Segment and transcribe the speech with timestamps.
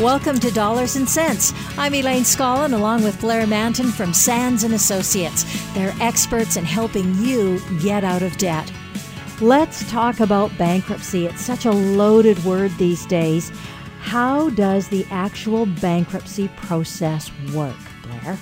[0.00, 1.52] Welcome to Dollars and Cents.
[1.76, 5.44] I'm Elaine Scollin along with Blair Mantin from Sands and Associates.
[5.74, 8.72] They're experts in helping you get out of debt.
[9.40, 11.26] Let's talk about bankruptcy.
[11.26, 13.50] It's such a loaded word these days.
[13.98, 17.74] How does the actual bankruptcy process work,
[18.04, 18.38] Blair?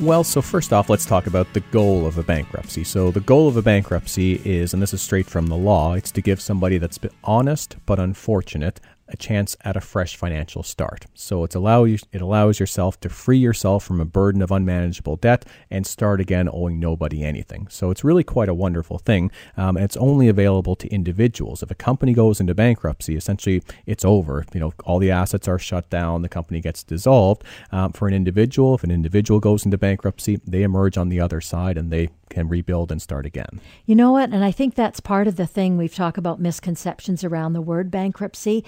[0.00, 2.84] Well, so first off, let's talk about the goal of a bankruptcy.
[2.84, 6.12] So, the goal of a bankruptcy is, and this is straight from the law, it's
[6.12, 11.06] to give somebody that's been honest but unfortunate a chance at a fresh financial start.
[11.14, 15.16] So it's allow you, it allows yourself to free yourself from a burden of unmanageable
[15.16, 17.68] debt and start again owing nobody anything.
[17.70, 19.30] So it's really quite a wonderful thing.
[19.56, 21.62] Um, and it's only available to individuals.
[21.62, 24.44] If a company goes into bankruptcy, essentially it's over.
[24.52, 27.44] You know, all the assets are shut down, the company gets dissolved.
[27.72, 31.40] Um, for an individual, if an individual goes into bankruptcy, they emerge on the other
[31.40, 33.60] side and they can rebuild and start again.
[33.86, 34.30] You know what?
[34.30, 37.90] And I think that's part of the thing we've talked about misconceptions around the word
[37.90, 38.64] bankruptcy.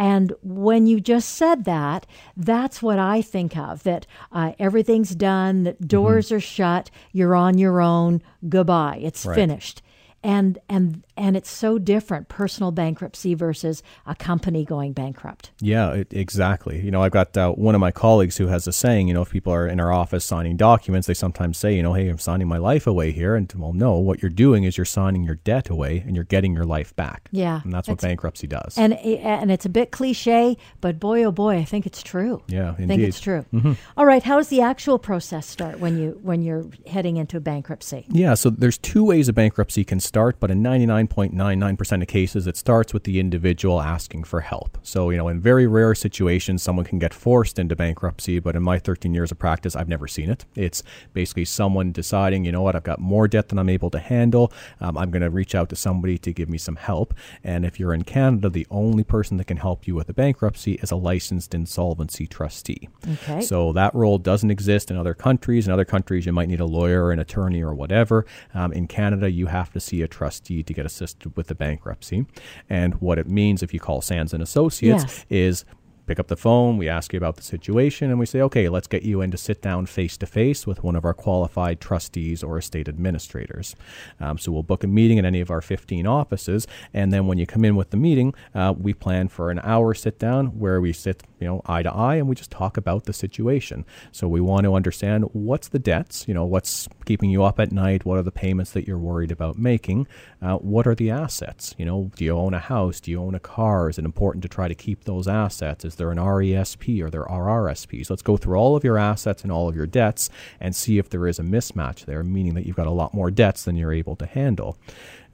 [0.00, 5.64] And when you just said that, that's what I think of that uh, everything's done,
[5.64, 6.36] that doors mm-hmm.
[6.36, 9.34] are shut, you're on your own, goodbye, it's right.
[9.34, 9.82] finished
[10.22, 15.50] and and and it's so different personal bankruptcy versus a company going bankrupt.
[15.60, 16.80] Yeah it, exactly.
[16.80, 19.22] You know i've got uh, one of my colleagues who has a saying you know
[19.22, 22.18] if people are in our office signing documents they sometimes say you know hey i'm
[22.18, 25.36] signing my life away here and well no what you're doing is you're signing your
[25.36, 27.28] debt away and you're getting your life back.
[27.30, 28.76] Yeah and that's, what bankruptcy does.
[28.76, 32.42] And and it's a bit cliche but boy oh boy i think it's true.
[32.46, 32.84] Yeah indeed.
[32.84, 33.44] i think it's true.
[33.52, 33.72] Mm-hmm.
[33.96, 38.06] All right how does the actual process start when you when you're heading into bankruptcy?
[38.10, 42.56] Yeah so there's two ways a bankruptcy can start, but in 99.99% of cases, it
[42.56, 44.76] starts with the individual asking for help.
[44.82, 48.62] So, you know, in very rare situations, someone can get forced into bankruptcy, but in
[48.64, 50.44] my 13 years of practice, I've never seen it.
[50.56, 50.82] It's
[51.12, 54.52] basically someone deciding, you know what, I've got more debt than I'm able to handle.
[54.80, 57.14] Um, I'm going to reach out to somebody to give me some help.
[57.44, 60.72] And if you're in Canada, the only person that can help you with a bankruptcy
[60.82, 62.88] is a licensed insolvency trustee.
[63.08, 63.42] Okay.
[63.42, 65.68] So that role doesn't exist in other countries.
[65.68, 68.26] In other countries, you might need a lawyer or an attorney or whatever.
[68.54, 72.26] Um, in Canada, you have to see a trustee to get assisted with the bankruptcy.
[72.68, 75.26] And what it means if you call Sands and Associates yes.
[75.28, 75.64] is
[76.10, 78.88] pick up the phone, we ask you about the situation, and we say, okay, let's
[78.88, 82.42] get you in to sit down face to face with one of our qualified trustees
[82.42, 83.76] or estate administrators.
[84.18, 87.38] Um, so we'll book a meeting in any of our 15 offices, and then when
[87.38, 90.80] you come in with the meeting, uh, we plan for an hour sit down where
[90.80, 93.86] we sit, you know, eye to eye, and we just talk about the situation.
[94.10, 97.70] So we want to understand what's the debts, you know, what's keeping you up at
[97.70, 100.08] night, what are the payments that you're worried about making,
[100.42, 103.36] uh, what are the assets, you know, do you own a house, do you own
[103.36, 105.84] a car, is it important to try to keep those assets?
[105.84, 108.10] Is there an RESP or there are RRSPs.
[108.10, 111.10] Let's go through all of your assets and all of your debts and see if
[111.10, 113.92] there is a mismatch there, meaning that you've got a lot more debts than you're
[113.92, 114.76] able to handle.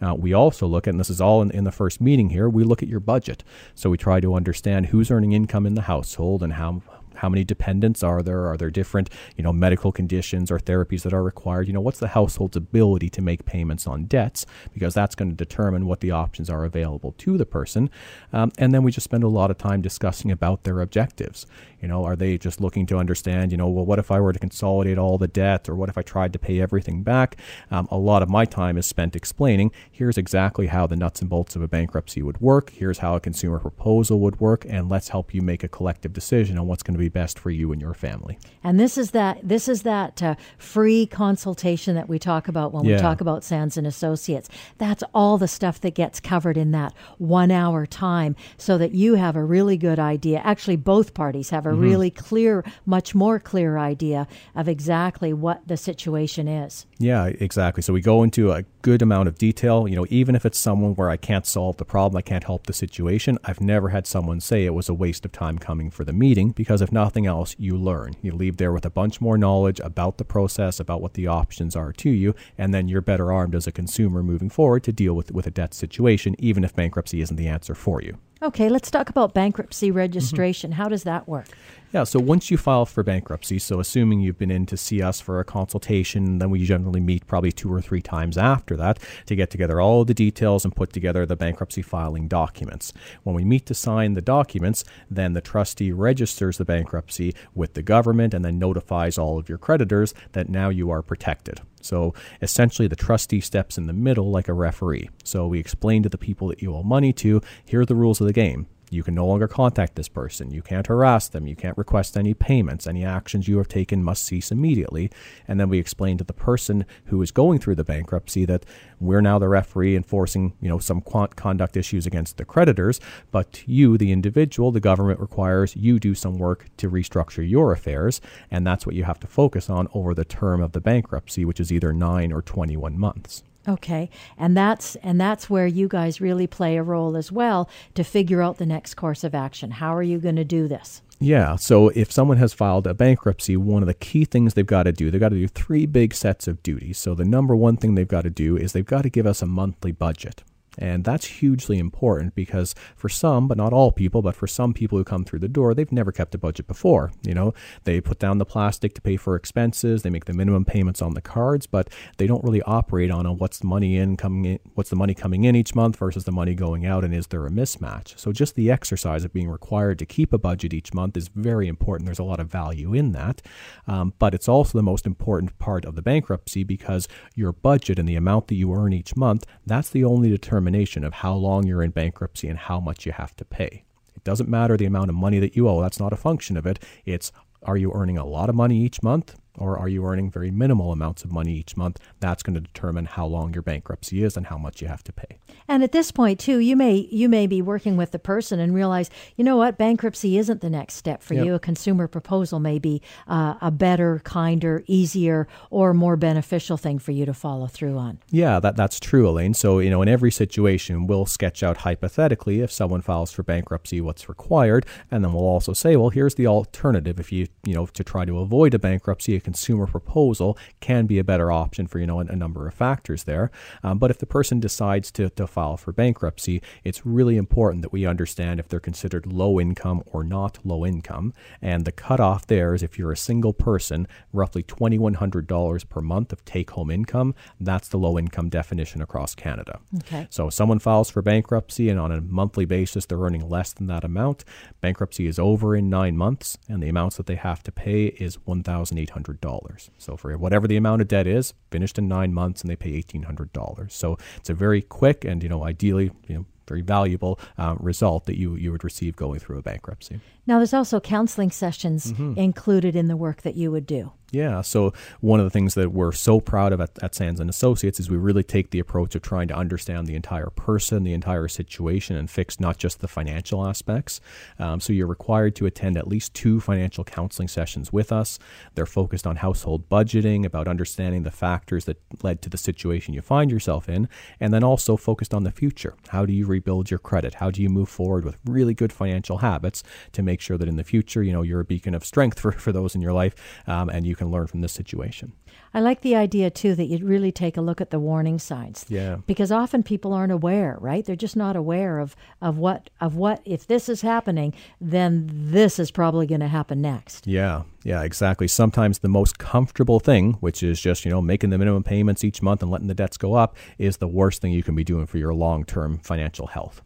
[0.01, 2.49] Now, we also look at, and this is all in, in, the first meeting here,
[2.49, 3.43] we look at your budget.
[3.75, 6.83] So we try to understand who's earning income in the household and how,
[7.17, 8.47] how many dependents are there?
[8.47, 11.67] Are there different, you know, medical conditions or therapies that are required?
[11.67, 14.47] You know, what's the household's ability to make payments on debts?
[14.73, 17.91] Because that's going to determine what the options are available to the person.
[18.33, 21.47] Um, and then we just spend a lot of time discussing about their objectives.
[21.87, 24.33] You know, are they just looking to understand, you know, well, what if I were
[24.33, 27.37] to consolidate all the debt or what if I tried to pay everything back?
[27.71, 31.31] Um, a lot of my time is spent explaining here's exactly how the nuts and
[31.31, 32.71] bolts of a bankruptcy would work.
[32.71, 34.67] Here's how a consumer proposal would work.
[34.69, 37.51] And let's help you make a collective decision on what's going to be best for
[37.51, 38.37] you and your family.
[38.65, 42.85] And this is that, this is that uh, free consultation that we talk about when
[42.85, 42.97] yeah.
[42.97, 44.49] we talk about Sands and Associates.
[44.79, 49.15] That's all the stuff that gets covered in that one hour time so that you
[49.15, 50.41] have a really good idea.
[50.43, 51.85] Actually, both parties have a mm-hmm.
[51.85, 56.87] really clear, much more clear idea of exactly what the situation is.
[56.99, 57.83] Yeah, exactly.
[57.83, 59.87] So we go into a good amount of detail.
[59.87, 62.67] You know, even if it's someone where I can't solve the problem, I can't help
[62.67, 66.05] the situation, I've never had someone say it was a waste of time coming for
[66.05, 68.17] the meeting because if nothing else, you learn.
[68.23, 71.77] You leave there with a bunch more knowledge about the process, about what the options
[71.77, 75.15] are to you, and then you're better armed as a consumer moving forward to deal
[75.15, 78.19] with, with a debt situation, even if bankruptcy isn't the answer for you.
[78.43, 80.73] Okay, let's talk about bankruptcy registration.
[80.73, 80.83] Mm-hmm.
[80.83, 81.49] How does that work?
[81.97, 85.19] Yeah, so once you file for bankruptcy, so assuming you've been in to see us
[85.19, 89.35] for a consultation, then we generally meet probably two or three times after that to
[89.35, 92.93] get together all the details and put together the bankruptcy filing documents.
[93.23, 97.83] When we meet to sign the documents, then the trustee registers the bankruptcy with the
[97.83, 101.63] government and then notifies all of your creditors that now you are protected.
[101.81, 105.09] So essentially, the trustee steps in the middle like a referee.
[105.25, 108.21] So we explain to the people that you owe money to here are the rules
[108.21, 108.67] of the game.
[108.91, 110.51] You can no longer contact this person.
[110.51, 111.47] You can't harass them.
[111.47, 112.87] You can't request any payments.
[112.87, 115.11] Any actions you have taken must cease immediately.
[115.49, 118.65] And then we explain to the person who is going through the bankruptcy that
[119.01, 123.01] we're now the referee enforcing, you know, some conduct issues against the creditors,
[123.31, 128.21] but you, the individual, the government requires you do some work to restructure your affairs,
[128.51, 131.61] and that's what you have to focus on over the term of the bankruptcy, which
[131.61, 133.43] is either 9 or 21 months.
[133.69, 134.11] Okay.
[134.39, 138.43] And that's and that's where you guys really play a role as well to figure
[138.43, 139.73] out the next course of action.
[139.73, 141.03] How are you going to do this?
[141.19, 141.57] Yeah.
[141.57, 144.93] So if someone has filed a bankruptcy, one of the key things they've got to
[144.93, 146.99] do, they've got to do three big sets of duties.
[146.99, 149.43] So the number one thing they've got to do is they've got to give us
[149.43, 150.45] a monthly budget.
[150.79, 154.99] And that's hugely important because for some, but not all people, but for some people
[154.99, 157.13] who come through the door, they've never kept a budget before.
[157.23, 160.65] You know, they put down the plastic to pay for expenses, they make the minimum
[160.65, 161.89] payments on the cards, but
[162.19, 165.15] they don't really operate on a what's the money in coming in, what's the money
[165.15, 168.19] coming in each month versus the money going out, and is there a mismatch?
[168.19, 171.69] So just the exercise of being required to keep a budget each month is very
[171.69, 172.07] important.
[172.07, 173.43] There's a lot of value in that,
[173.87, 178.09] um, but it's also the most important part of the bankruptcy because your budget and
[178.09, 181.65] the amount that you earn each month, that's the only determinant determination of how long
[181.65, 183.85] you're in bankruptcy and how much you have to pay.
[184.17, 186.67] It doesn't matter the amount of money that you owe, that's not a function of
[186.67, 186.83] it.
[187.05, 187.31] It's
[187.63, 190.93] are you earning a lot of money each month or are you earning very minimal
[190.93, 191.99] amounts of money each month?
[192.21, 195.13] That's going to determine how long your bankruptcy is and how much you have to
[195.13, 195.39] pay.
[195.69, 198.75] And at this point too, you may you may be working with the person and
[198.75, 201.47] realize, you know what, bankruptcy isn't the next step for yep.
[201.47, 201.55] you.
[201.55, 207.13] A consumer proposal may be uh, a better, kinder, easier, or more beneficial thing for
[207.13, 208.19] you to follow through on.
[208.31, 209.55] Yeah, that that's true, Elaine.
[209.55, 214.01] So you know, in every situation, we'll sketch out hypothetically if someone files for bankruptcy,
[214.01, 217.87] what's required, and then we'll also say, well, here's the alternative if you you know
[217.87, 222.07] to try to avoid a bankruptcy consumer proposal can be a better option for you
[222.11, 223.53] know a, a number of factors there.
[223.85, 227.93] Um, but if the person decides to, to file for bankruptcy, it's really important that
[227.93, 231.33] we understand if they're considered low income or not low income.
[231.63, 236.45] And the cutoff there is if you're a single person, roughly $2,100 per month of
[236.45, 237.33] take home income.
[237.61, 239.79] That's the low income definition across Canada.
[239.99, 240.27] Okay.
[240.29, 243.87] So if someone files for bankruptcy and on a monthly basis they're earning less than
[243.87, 244.45] that amount,
[244.81, 248.45] bankruptcy is over in nine months, and the amounts that they have to pay is
[248.45, 252.71] 1,800 dollars So for whatever the amount of debt is, finished in nine months, and
[252.71, 253.91] they pay $1,800.
[253.91, 258.27] So it's a very quick and you know ideally you know very valuable uh, result
[258.27, 260.21] that you you would receive going through a bankruptcy.
[260.47, 262.39] Now, there's also counseling sessions mm-hmm.
[262.39, 264.13] included in the work that you would do.
[264.37, 264.61] Yeah.
[264.61, 267.99] So one of the things that we're so proud of at, at Sands and Associates
[267.99, 271.49] is we really take the approach of trying to understand the entire person, the entire
[271.49, 274.21] situation, and fix not just the financial aspects.
[274.59, 278.39] Um, so you're required to attend at least two financial counseling sessions with us.
[278.75, 283.23] They're focused on household budgeting, about understanding the factors that led to the situation you
[283.23, 284.07] find yourself in,
[284.39, 285.95] and then also focused on the future.
[286.09, 287.35] How do you rebuild your credit?
[287.35, 290.77] How do you move forward with really good financial habits to make sure that in
[290.77, 293.35] the future, you know, you're a beacon of strength for, for those in your life,
[293.67, 295.33] um, and you can learn from this situation.
[295.75, 298.87] I like the idea too that you'd really take a look at the warning signs.
[298.89, 299.17] Yeah.
[299.27, 301.05] Because often people aren't aware, right?
[301.05, 305.79] They're just not aware of of what of what if this is happening, then this
[305.79, 307.27] is probably going to happen next.
[307.27, 307.63] Yeah.
[307.85, 308.49] Yeah, exactly.
[308.49, 312.43] Sometimes the most comfortable thing, which is just, you know, making the minimum payments each
[312.43, 315.07] month and letting the debts go up, is the worst thing you can be doing
[315.07, 316.83] for your long-term financial health.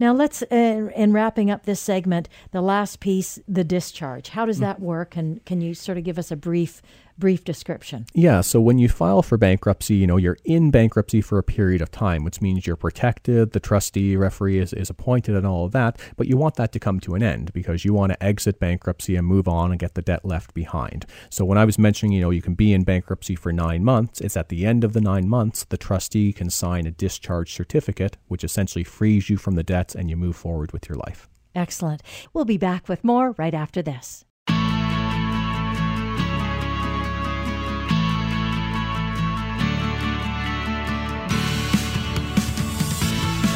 [0.00, 4.28] Now, let's, uh, in wrapping up this segment, the last piece, the discharge.
[4.28, 4.62] How does mm.
[4.62, 5.16] that work?
[5.16, 6.82] And can you sort of give us a brief
[7.18, 8.06] brief description.
[8.14, 11.82] Yeah, so when you file for bankruptcy, you know, you're in bankruptcy for a period
[11.82, 15.72] of time, which means you're protected, the trustee referee is, is appointed and all of
[15.72, 18.58] that, but you want that to come to an end because you want to exit
[18.58, 21.06] bankruptcy and move on and get the debt left behind.
[21.30, 24.20] So when I was mentioning, you know, you can be in bankruptcy for 9 months,
[24.20, 28.16] it's at the end of the 9 months the trustee can sign a discharge certificate
[28.28, 31.28] which essentially frees you from the debts and you move forward with your life.
[31.54, 32.02] Excellent.
[32.32, 34.24] We'll be back with more right after this.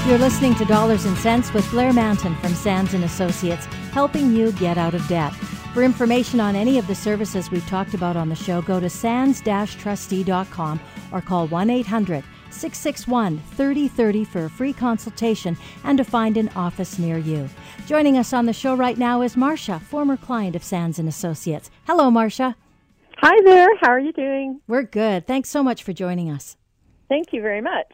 [0.06, 4.50] You're listening to Dollars and Cents with Blair Mantin from Sands and Associates, helping you
[4.50, 5.32] get out of debt.
[5.72, 8.90] For information on any of the services we've talked about on the show, go to
[8.90, 10.80] sands-trustee.com
[11.12, 17.18] or call 1-800 661 3030 for a free consultation and to find an office near
[17.18, 17.48] you.
[17.86, 21.70] Joining us on the show right now is Marcia, former client of Sands and Associates.
[21.86, 22.56] Hello, Marcia.
[23.18, 23.76] Hi there.
[23.76, 24.60] How are you doing?
[24.66, 25.28] We're good.
[25.28, 26.56] Thanks so much for joining us.
[27.08, 27.86] Thank you very much.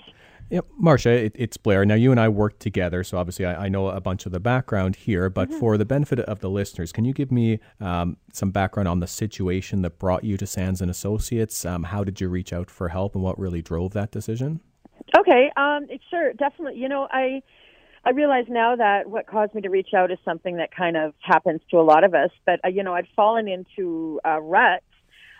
[0.51, 1.85] Yep, Marcia, it, it's Blair.
[1.85, 4.41] Now, you and I work together, so obviously I, I know a bunch of the
[4.41, 5.59] background here, but mm-hmm.
[5.59, 9.07] for the benefit of the listeners, can you give me um, some background on the
[9.07, 11.67] situation that brought you to Sands and Associates?
[11.67, 14.61] Um, how did you reach out for help and what really drove that decision?
[15.17, 16.79] Okay, um, sure, definitely.
[16.79, 17.43] You know, I
[18.05, 21.15] I realize now that what caused me to reach out is something that kind of
[21.21, 22.31] happens to a lot of us.
[22.47, 24.83] But uh, you know, I'd fallen into a rut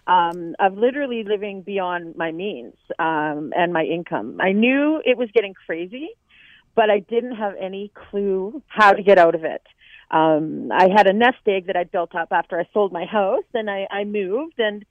[0.09, 4.39] um, of literally living beyond my means um, and my income.
[4.41, 6.09] I knew it was getting crazy,
[6.75, 9.63] but I didn't have any clue how to get out of it.
[10.11, 13.45] Um, I had a nest egg that I built up after I sold my house,
[13.55, 14.85] and I, I moved and.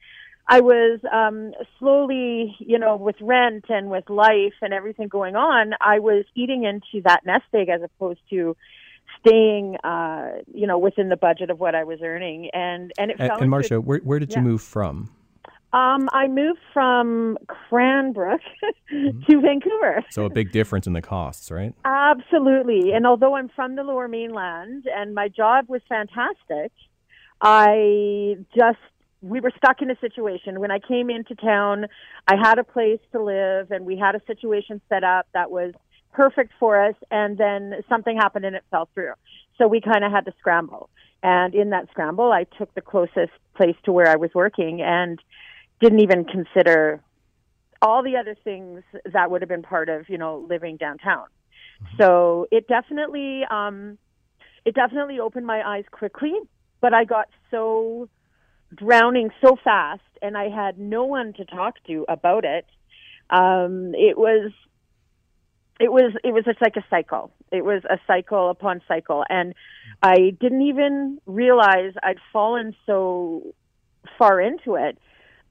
[0.50, 5.74] I was um slowly, you know, with rent and with life and everything going on,
[5.82, 8.56] I was eating into that nest egg as opposed to
[9.20, 13.18] staying uh you know within the budget of what I was earning and and it
[13.20, 14.40] and, and Marcia, where where did yeah.
[14.40, 15.10] you move from?
[15.74, 18.40] Um, I moved from Cranbrook
[18.92, 19.20] mm-hmm.
[19.30, 20.04] to Vancouver.
[20.10, 21.74] So a big difference in the costs, right?
[21.84, 22.94] Absolutely.
[22.94, 26.72] And although I'm from the Lower Mainland and my job was fantastic,
[27.42, 28.80] I just
[29.22, 31.88] we were stuck in a situation when I came into town.
[32.28, 35.74] I had a place to live, and we had a situation set up that was
[36.14, 36.96] perfect for us.
[37.12, 39.14] And then something happened, and it fell through.
[39.58, 40.90] So we kind of had to scramble.
[41.24, 45.20] And in that scramble, I took the closest place to where I was working and
[45.80, 47.02] didn't even consider
[47.82, 51.26] all the other things that would have been part of you know living downtown.
[51.84, 51.98] Mm-hmm.
[52.00, 53.98] So it definitely um,
[54.66, 56.34] it definitely opened my eyes quickly,
[56.82, 58.10] but I got so
[58.76, 62.66] drowning so fast, and I had no one to talk to about it.
[63.30, 64.52] Um, it was
[65.80, 67.32] it was it was just like a cycle.
[67.52, 69.54] It was a cycle upon cycle, and
[70.02, 73.54] I didn't even realize I'd fallen so
[74.18, 74.98] far into it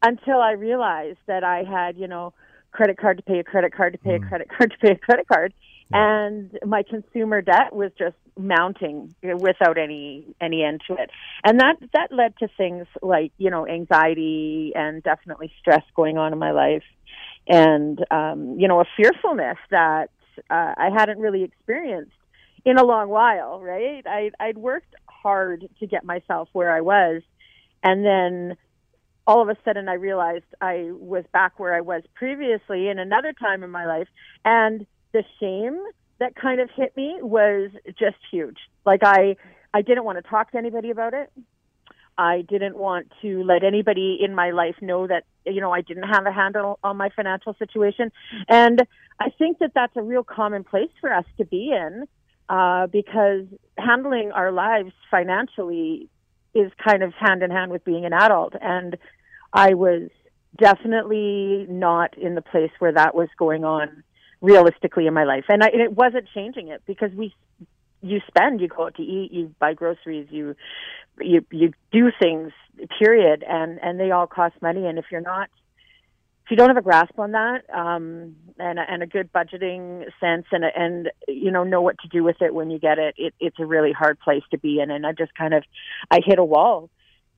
[0.02, 2.32] until I realized that I had, you know,
[2.72, 4.24] credit card to pay a credit card to pay mm.
[4.24, 5.54] a credit card to pay a credit card,
[5.90, 6.26] yeah.
[6.26, 11.10] and my consumer debt was just mounting without any any end to it,
[11.44, 16.32] and that that led to things like you know anxiety and definitely stress going on
[16.32, 16.84] in my life,
[17.48, 20.10] and um, you know a fearfulness that
[20.50, 22.12] uh, I hadn't really experienced
[22.64, 23.60] in a long while.
[23.60, 27.22] Right, I I'd worked hard to get myself where I was,
[27.82, 28.56] and then
[29.26, 33.32] all of a sudden I realized I was back where I was previously in another
[33.32, 34.08] time in my life.
[34.44, 35.78] And the shame
[36.18, 38.58] that kind of hit me was just huge.
[38.84, 39.36] Like I,
[39.74, 41.30] I didn't want to talk to anybody about it.
[42.18, 46.04] I didn't want to let anybody in my life know that, you know, I didn't
[46.04, 48.10] have a handle on my financial situation.
[48.48, 48.86] And
[49.20, 52.04] I think that that's a real common place for us to be in,
[52.48, 53.44] uh, because
[53.76, 56.08] handling our lives financially
[56.54, 58.54] is kind of hand in hand with being an adult.
[58.60, 58.96] And
[59.52, 60.08] I was
[60.56, 64.02] definitely not in the place where that was going on
[64.40, 65.44] realistically in my life.
[65.48, 67.34] And, I, and it wasn't changing it because we,
[68.02, 70.54] you spend, you go out to eat, you buy groceries, you,
[71.20, 72.52] you, you do things,
[72.98, 73.44] period.
[73.48, 74.86] And, and they all cost money.
[74.86, 75.48] And if you're not,
[76.44, 80.46] if you don't have a grasp on that, um, and, and a good budgeting sense
[80.52, 83.34] and, and, you know, know what to do with it when you get it, it,
[83.40, 84.90] it's a really hard place to be in.
[84.90, 85.64] And I just kind of,
[86.10, 86.88] I hit a wall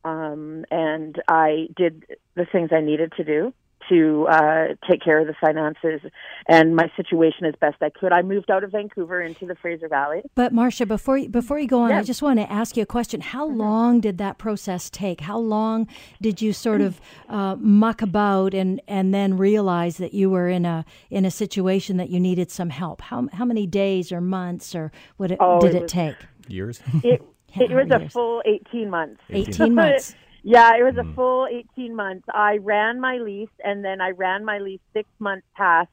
[0.05, 3.55] um, and I did the things I needed to do
[3.89, 6.01] to uh, take care of the finances
[6.47, 8.13] and my situation as best I could.
[8.13, 10.23] I moved out of Vancouver into the Fraser Valley.
[10.35, 12.87] But Marcia, before you, before you go on, I just want to ask you a
[12.87, 13.21] question.
[13.21, 13.59] How mm-hmm.
[13.59, 15.21] long did that process take?
[15.21, 15.87] How long
[16.21, 20.65] did you sort of uh, muck about and, and then realize that you were in
[20.65, 23.01] a in a situation that you needed some help?
[23.01, 26.17] How how many days or months or what it, oh, did it, it take?
[26.49, 26.81] Years.
[27.03, 27.23] it
[27.55, 29.21] it was a full 18 months.
[29.31, 30.15] 18 months.
[30.49, 32.27] yeah, it was a full 18 months.
[32.33, 35.91] I ran my lease and then I ran my lease six months past.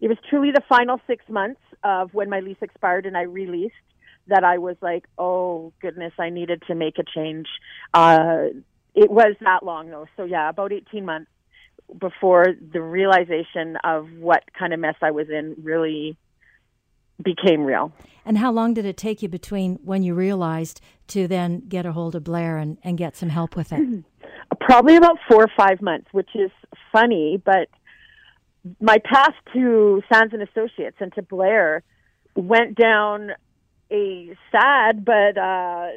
[0.00, 3.74] It was truly the final six months of when my lease expired and I released
[4.28, 7.48] that I was like, oh goodness, I needed to make a change.
[7.92, 8.44] Uh,
[8.94, 10.06] it was that long though.
[10.16, 11.32] So yeah, about 18 months
[11.98, 16.16] before the realization of what kind of mess I was in really
[17.22, 17.92] became real.
[18.24, 21.92] And how long did it take you between when you realized to then get a
[21.92, 24.04] hold of Blair and, and get some help with it?
[24.60, 26.50] Probably about four or five months, which is
[26.90, 27.68] funny, but
[28.80, 31.82] my path to Sands and Associates and to Blair
[32.34, 33.32] went down
[33.90, 35.88] a sad but uh,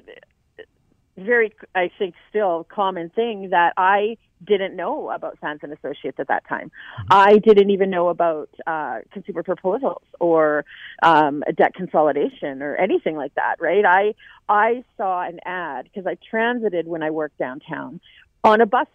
[1.18, 6.28] very, I think, still common thing that I didn't know about Sands and Associates at
[6.28, 6.68] that time.
[6.68, 7.08] Mm-hmm.
[7.12, 10.66] I didn't even know about uh, consumer proposals or
[11.02, 13.56] um, debt consolidation or anything like that.
[13.60, 13.86] Right?
[13.86, 14.14] I
[14.48, 18.00] I saw an ad because I transited when I worked downtown
[18.44, 18.88] on a bus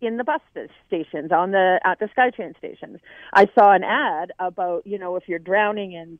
[0.00, 0.40] in the bus
[0.86, 2.98] stations on the at the SkyTrain stations.
[3.32, 6.18] I saw an ad about you know if you're drowning and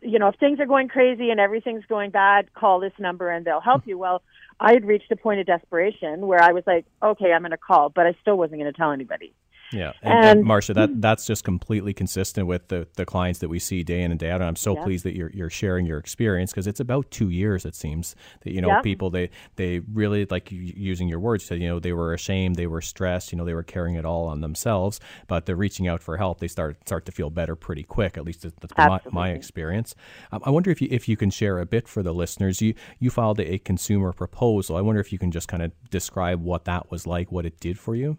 [0.00, 3.44] you know if things are going crazy and everything's going bad, call this number and
[3.44, 3.98] they'll help you.
[3.98, 4.22] Well,
[4.60, 7.58] I had reached a point of desperation where I was like, okay, I'm going to
[7.58, 9.34] call, but I still wasn't going to tell anybody.
[9.72, 11.00] Yeah, and, uh, and, uh, Marcia, that hmm.
[11.00, 14.30] that's just completely consistent with the, the clients that we see day in and day
[14.30, 14.40] out.
[14.40, 17.64] And I'm so pleased that you're you're sharing your experience because it's about two years.
[17.64, 21.44] It seems that you know people they they really like using your words.
[21.44, 24.04] Said you know they were ashamed, they were stressed, you know they were carrying it
[24.04, 25.00] all on themselves.
[25.26, 26.40] But they're reaching out for help.
[26.40, 28.16] They start start to feel better pretty quick.
[28.16, 29.94] At least that's my, my, experience.
[30.32, 32.62] Um, I wonder if you if you can share a bit for the listeners.
[32.62, 34.76] You you filed a consumer proposal.
[34.76, 37.58] I wonder if you can just kind of describe what that was like, what it
[37.60, 38.18] did for you.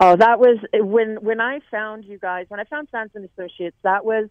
[0.00, 2.46] Oh, that was when when I found you guys.
[2.48, 4.28] When I found Sands and Associates, that was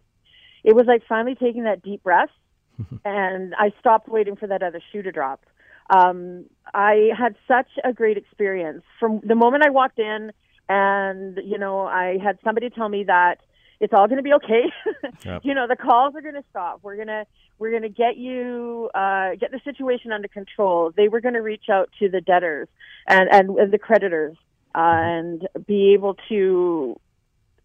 [0.64, 2.30] it was like finally taking that deep breath,
[3.04, 5.44] and I stopped waiting for that other shoe to drop.
[5.90, 10.32] Um, I had such a great experience from the moment I walked in,
[10.68, 13.40] and you know, I had somebody tell me that
[13.80, 14.64] it's all going to be okay.
[15.24, 15.42] yep.
[15.44, 16.80] You know, the calls are going to stop.
[16.82, 17.26] We're gonna
[17.58, 20.92] we're gonna get you uh, get the situation under control.
[20.96, 22.68] They were going to reach out to the debtors
[23.06, 24.36] and, and and the creditors
[24.74, 26.98] and be able to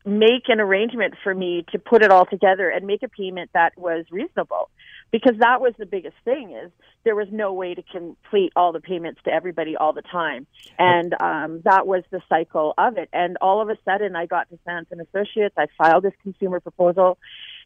[0.05, 3.73] make an arrangement for me to put it all together and make a payment that
[3.77, 4.69] was reasonable.
[5.11, 6.71] Because that was the biggest thing is
[7.05, 10.47] there was no way to complete all the payments to everybody all the time.
[10.77, 13.09] And um, that was the cycle of it.
[13.13, 15.55] And all of a sudden i got to sands and associates.
[15.57, 17.17] I filed this consumer proposal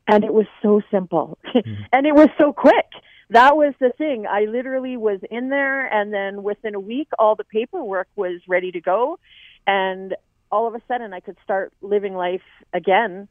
[0.07, 1.37] and it was so simple.
[1.57, 1.83] Mm-hmm.
[1.91, 2.85] and it was so quick
[3.29, 4.25] that was the thing.
[4.25, 8.71] I literally was in there, and then within a week, all the paperwork was ready
[8.71, 9.19] to go,
[9.65, 10.15] and
[10.51, 12.41] all of a sudden, I could start living life
[12.73, 13.27] again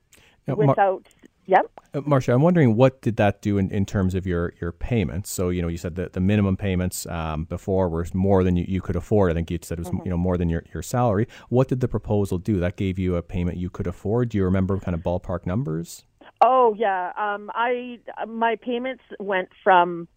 [0.47, 1.03] now, without.
[1.03, 1.71] Mar- Yep.
[1.95, 5.31] Uh, Marcia, I'm wondering what did that do in, in terms of your, your payments?
[5.31, 8.65] So, you know, you said that the minimum payments um, before were more than you,
[8.67, 9.31] you could afford.
[9.31, 10.05] I think you said it was, mm-hmm.
[10.05, 11.29] you know, more than your, your salary.
[11.49, 12.59] What did the proposal do?
[12.59, 14.31] That gave you a payment you could afford.
[14.31, 16.05] Do you remember kind of ballpark numbers?
[16.41, 20.09] Oh yeah, um, I my payments went from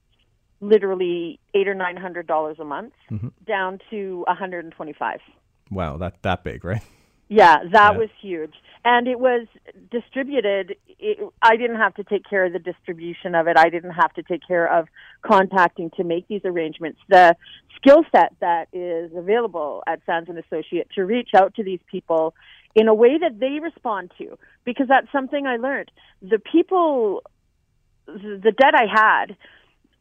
[0.61, 3.29] literally eight or nine hundred dollars a month mm-hmm.
[3.47, 5.19] down to one hundred and twenty five.
[5.71, 6.81] Wow, that that big, right?
[7.29, 7.97] Yeah, that yeah.
[7.97, 9.47] was huge, and it was
[9.91, 10.75] distributed.
[10.97, 13.55] It, I didn't have to take care of the distribution of it.
[13.55, 14.87] I didn't have to take care of
[15.21, 16.99] contacting to make these arrangements.
[17.07, 17.35] The
[17.75, 22.33] skill set that is available at Sands and Associate to reach out to these people
[22.75, 25.91] in a way that they respond to because that's something I learned.
[26.21, 27.23] The people,
[28.05, 29.35] the debt I had,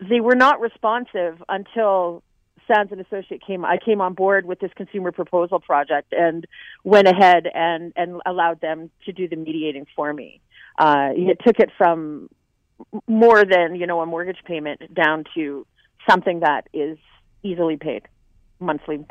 [0.01, 2.23] they were not responsive until
[2.67, 3.65] Sands and Associate came.
[3.65, 6.47] I came on board with this consumer proposal project and
[6.85, 10.41] went ahead and and allowed them to do the mediating for me.
[10.79, 12.29] Uh, it took it from
[13.07, 15.67] more than you know a mortgage payment down to
[16.09, 16.99] something that is
[17.43, 18.03] easily paid
[18.61, 19.05] monthly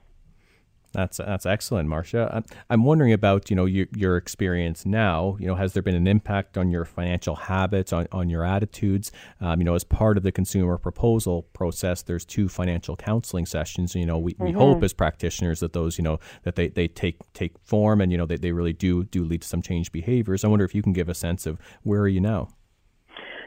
[0.94, 2.44] that's that's excellent, Marcia.
[2.70, 5.38] I'm wondering about you know your, your experience now.
[5.40, 9.12] You know, has there been an impact on your financial habits, on, on your attitudes?
[9.42, 13.96] Um, you know, as part of the consumer proposal process, there's two financial counseling sessions.
[13.96, 14.46] You know, we, mm-hmm.
[14.46, 18.12] we hope as practitioners that those you know that they, they take take form and
[18.12, 20.44] you know they, they really do do lead to some changed behaviors.
[20.44, 22.50] I wonder if you can give a sense of where are you now.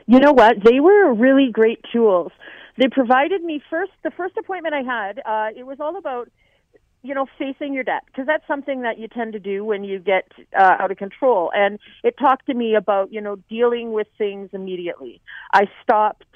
[0.06, 0.56] You know what?
[0.64, 2.32] They were really great tools.
[2.76, 3.92] They provided me first.
[4.02, 6.30] The first appointment I had, uh, it was all about
[7.02, 9.98] you know, facing your debt because that's something that you tend to do when you
[9.98, 11.50] get uh, out of control.
[11.54, 15.20] And it talked to me about, you know, dealing with things immediately.
[15.52, 16.26] I stopped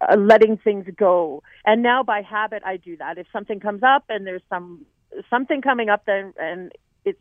[0.00, 3.18] uh, letting things go, and now by habit I do that.
[3.18, 4.86] If something comes up and there's some
[5.30, 6.72] something coming up, then and
[7.04, 7.18] it's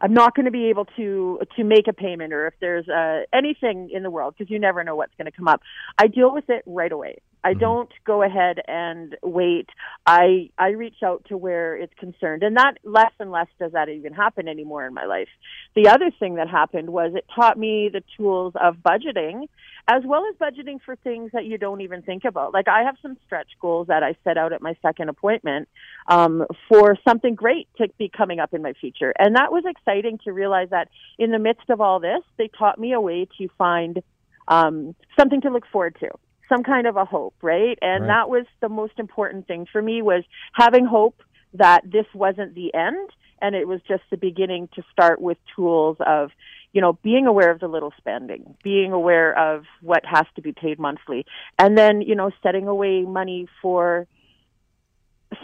[0.00, 3.22] I'm not going to be able to to make a payment, or if there's uh,
[3.32, 5.62] anything in the world, because you never know what's going to come up.
[5.98, 7.18] I deal with it right away.
[7.42, 7.60] I mm-hmm.
[7.60, 9.68] don't go ahead and wait.
[10.06, 13.88] I I reach out to where it's concerned, and that less and less does that
[13.88, 15.28] even happen anymore in my life.
[15.74, 19.48] The other thing that happened was it taught me the tools of budgeting,
[19.88, 22.52] as well as budgeting for things that you don't even think about.
[22.52, 25.68] Like I have some stretch goals that I set out at my second appointment
[26.08, 30.18] um, for something great to be coming up in my future, and that was exciting
[30.24, 33.48] to realize that in the midst of all this, they taught me a way to
[33.56, 34.02] find
[34.48, 36.10] um, something to look forward to
[36.50, 37.78] some kind of a hope, right?
[37.80, 38.08] And right.
[38.08, 41.22] that was the most important thing for me was having hope
[41.54, 43.10] that this wasn't the end
[43.42, 46.30] and it was just the beginning to start with tools of
[46.72, 50.52] you know being aware of the little spending being aware of what has to be
[50.52, 51.26] paid monthly
[51.58, 54.06] and then you know setting away money for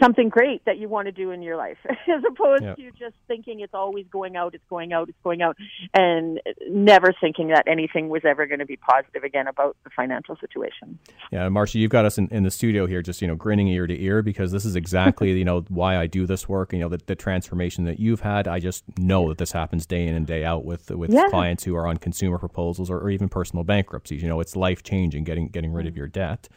[0.01, 2.75] something great that you want to do in your life as opposed yep.
[2.75, 5.55] to just thinking it's always going out it's going out it's going out
[5.93, 10.35] and never thinking that anything was ever going to be positive again about the financial
[10.37, 10.99] situation
[11.31, 13.87] yeah marcia you've got us in, in the studio here just you know grinning ear
[13.87, 16.89] to ear because this is exactly you know why i do this work you know
[16.89, 20.27] the, the transformation that you've had i just know that this happens day in and
[20.27, 21.27] day out with with yeah.
[21.29, 24.83] clients who are on consumer proposals or, or even personal bankruptcies you know it's life
[24.83, 25.97] changing getting getting rid of mm.
[25.97, 26.49] your debt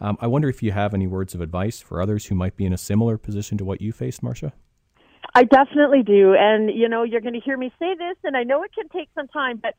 [0.00, 2.64] um, I wonder if you have any words of advice for others who might be
[2.64, 4.52] in a similar position to what you faced, Marcia.
[5.34, 6.34] I definitely do.
[6.38, 8.88] And, you know, you're going to hear me say this, and I know it can
[8.88, 9.74] take some time, but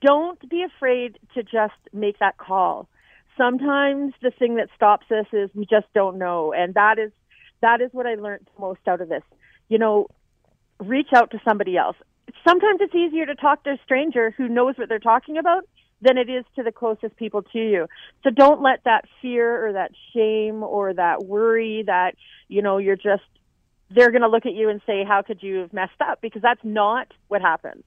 [0.00, 2.88] don't be afraid to just make that call.
[3.36, 6.52] Sometimes the thing that stops us is we just don't know.
[6.52, 7.12] And that is,
[7.62, 9.22] that is what I learned most out of this.
[9.68, 10.08] You know,
[10.80, 11.96] reach out to somebody else.
[12.46, 15.64] Sometimes it's easier to talk to a stranger who knows what they're talking about
[16.00, 17.86] than it is to the closest people to you.
[18.22, 22.14] So don't let that fear or that shame or that worry that,
[22.46, 23.24] you know, you're just,
[23.90, 26.20] they're going to look at you and say, how could you have messed up?
[26.20, 27.82] Because that's not what happens.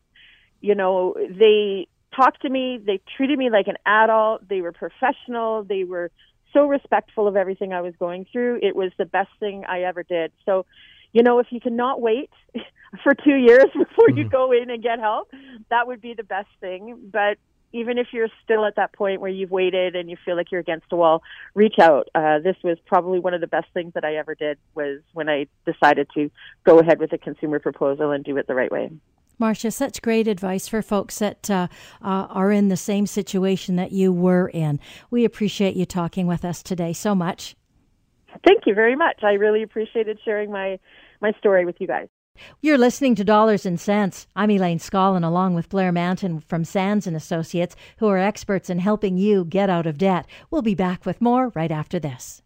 [0.60, 5.64] You know, they talked to me, they treated me like an adult, they were professional,
[5.64, 6.12] they were
[6.54, 8.60] so respectful of everything I was going through.
[8.62, 10.32] It was the best thing I ever did.
[10.46, 10.66] So,
[11.14, 12.30] you know, if you cannot wait
[13.04, 14.30] for two years before you mm-hmm.
[14.30, 15.32] go in and get help,
[15.70, 17.10] that would be the best thing.
[17.12, 17.38] But
[17.74, 20.62] even if you're still at that point where you've waited and you feel like you're
[20.62, 22.10] against a wall, reach out.
[22.14, 25.30] Uh, this was probably one of the best things that I ever did was when
[25.30, 26.30] I decided to
[26.66, 28.92] go ahead with a consumer proposal and do it the right way.
[29.40, 31.68] Marcia, such great advice for folks that uh,
[32.02, 34.80] uh, are in the same situation that you were in.
[35.10, 37.56] We appreciate you talking with us today so much.
[38.46, 39.24] Thank you very much.
[39.24, 40.80] I really appreciated sharing my
[41.22, 42.08] my story with you guys.
[42.64, 44.28] You're listening to Dollars and Cents.
[44.36, 48.78] I'm Elaine Scollin, along with Blair Mantin from Sands and Associates, who are experts in
[48.78, 50.28] helping you get out of debt.
[50.52, 52.44] We'll be back with more right after this.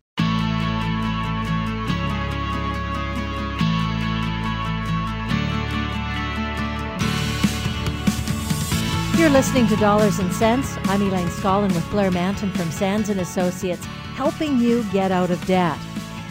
[9.18, 10.78] You're listening to Dollars and Cents.
[10.86, 15.46] I'm Elaine Scollin with Blair Mantin from Sands and Associates, helping you get out of
[15.46, 15.78] debt.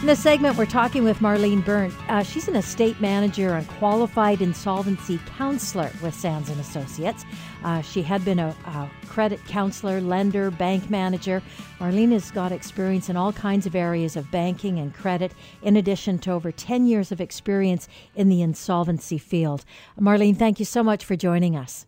[0.04, 1.94] In this segment, we're talking with Marlene Burnt.
[2.10, 7.24] Uh, she's an estate manager and qualified insolvency counselor with Sands and Associates.
[7.64, 11.42] Uh, she had been a, a, credit counselor, lender, bank manager.
[11.80, 16.18] Marlene has got experience in all kinds of areas of banking and credit, in addition
[16.18, 19.64] to over 10 years of experience in the insolvency field.
[19.98, 21.86] Marlene, thank you so much for joining us.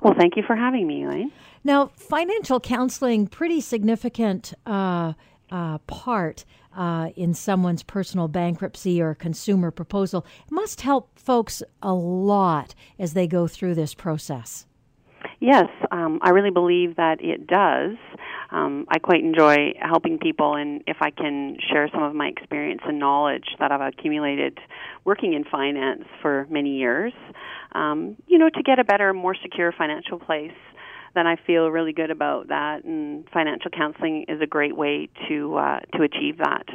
[0.00, 1.30] Well, thank you for having me, Elaine.
[1.62, 5.12] Now, financial counseling, pretty significant uh,
[5.50, 6.44] uh, part
[6.76, 13.26] uh, in someone's personal bankruptcy or consumer proposal must help folks a lot as they
[13.26, 14.66] go through this process.
[15.40, 17.96] Yes, um, I really believe that it does.
[18.50, 22.80] Um, I quite enjoy helping people, and if I can share some of my experience
[22.84, 24.58] and knowledge that I've accumulated
[25.04, 27.12] working in finance for many years,
[27.72, 30.52] um, you know, to get a better, more secure financial place
[31.14, 32.84] then I feel really good about that.
[32.84, 36.66] And financial counseling is a great way to uh, to achieve that.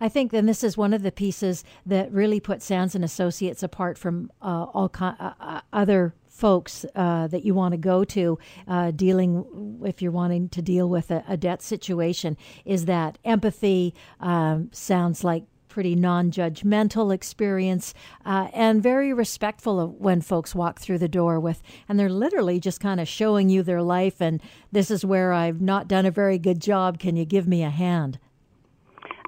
[0.00, 3.62] I think then this is one of the pieces that really puts Sands and Associates
[3.62, 8.38] apart from uh, all uh, uh other folks uh, that you want to go to
[8.66, 13.94] uh, dealing if you're wanting to deal with a, a debt situation is that empathy
[14.20, 17.94] um, sounds like pretty non judgmental experience
[18.26, 22.60] uh, and very respectful of when folks walk through the door with, and they're literally
[22.60, 26.10] just kind of showing you their life and this is where I've not done a
[26.10, 26.98] very good job.
[26.98, 28.18] Can you give me a hand?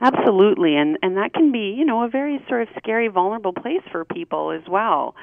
[0.03, 3.83] Absolutely, and and that can be you know a very sort of scary, vulnerable place
[3.93, 5.15] for people as well.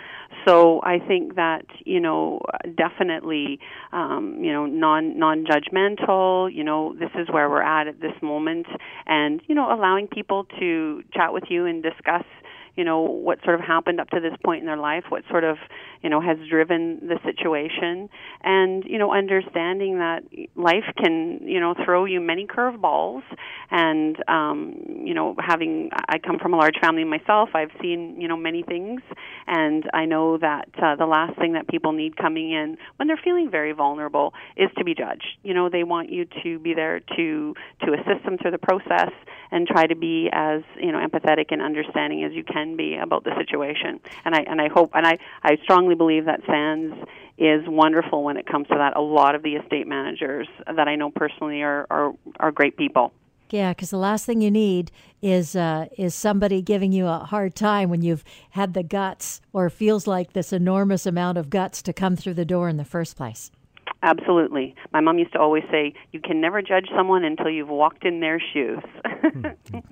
[0.46, 2.42] So I think that you know
[2.78, 3.60] definitely
[3.92, 6.54] um, you know non non judgmental.
[6.54, 8.68] You know this is where we're at at this moment,
[9.06, 12.24] and you know allowing people to chat with you and discuss
[12.76, 15.44] you know what sort of happened up to this point in their life, what sort
[15.44, 15.58] of
[16.02, 18.10] you know has driven the situation,
[18.42, 20.24] and you know understanding that
[20.56, 23.24] life can you know throw you many curveballs,
[23.72, 28.28] and um, you know having I come from a large family myself, I've seen you
[28.28, 29.02] know many things,
[29.48, 33.20] and I know that uh, the last thing that people need coming in when they're
[33.24, 35.38] feeling very vulnerable is to be judged.
[35.44, 39.12] You know they want you to be there to to assist them through the process
[39.52, 43.24] and try to be as you know empathetic and understanding as you can be about
[43.24, 44.00] the situation.
[44.26, 46.96] And I and I hope and I I strongly believe that Sands
[47.38, 48.98] is wonderful when it comes to that.
[48.98, 53.14] A lot of the estate managers that I know personally are are, are great people.
[53.50, 57.56] Yeah, because the last thing you need is uh, is somebody giving you a hard
[57.56, 61.94] time when you've had the guts or feels like this enormous amount of guts to
[61.94, 63.52] come through the door in the first place.
[64.02, 64.76] Absolutely.
[64.94, 68.22] My mom used to always say, "You can never judge someone until you've walked in
[68.22, 68.80] their shoes."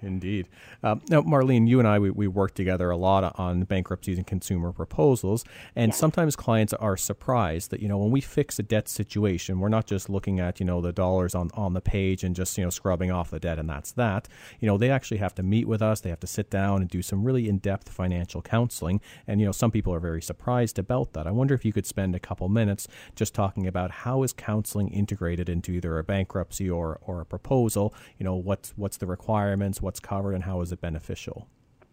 [0.02, 0.48] Indeed.
[0.82, 4.26] Uh, now, Marlene, you and I we, we work together a lot on bankruptcies and
[4.26, 5.43] consumer proposals,
[5.76, 6.00] and yes.
[6.00, 9.88] sometimes clients are surprised that you know when we fix a debt situation, we're not
[9.88, 12.70] just looking at you know the dollars on on the page and just you know
[12.70, 14.30] scrubbing off the debt and that's that.
[14.62, 16.00] You know they actually have to meet with us.
[16.00, 19.46] They have to sit down and do some really in depth financial counseling, and you
[19.46, 21.28] know some people are very surprised about that.
[21.28, 24.89] I wonder if you could spend a couple minutes just talking about how is counseling
[24.89, 27.93] integrated into either a bankruptcy or, or a proposal?
[28.19, 31.47] You know, what's, what's the requirements, what's covered, and how is it beneficial?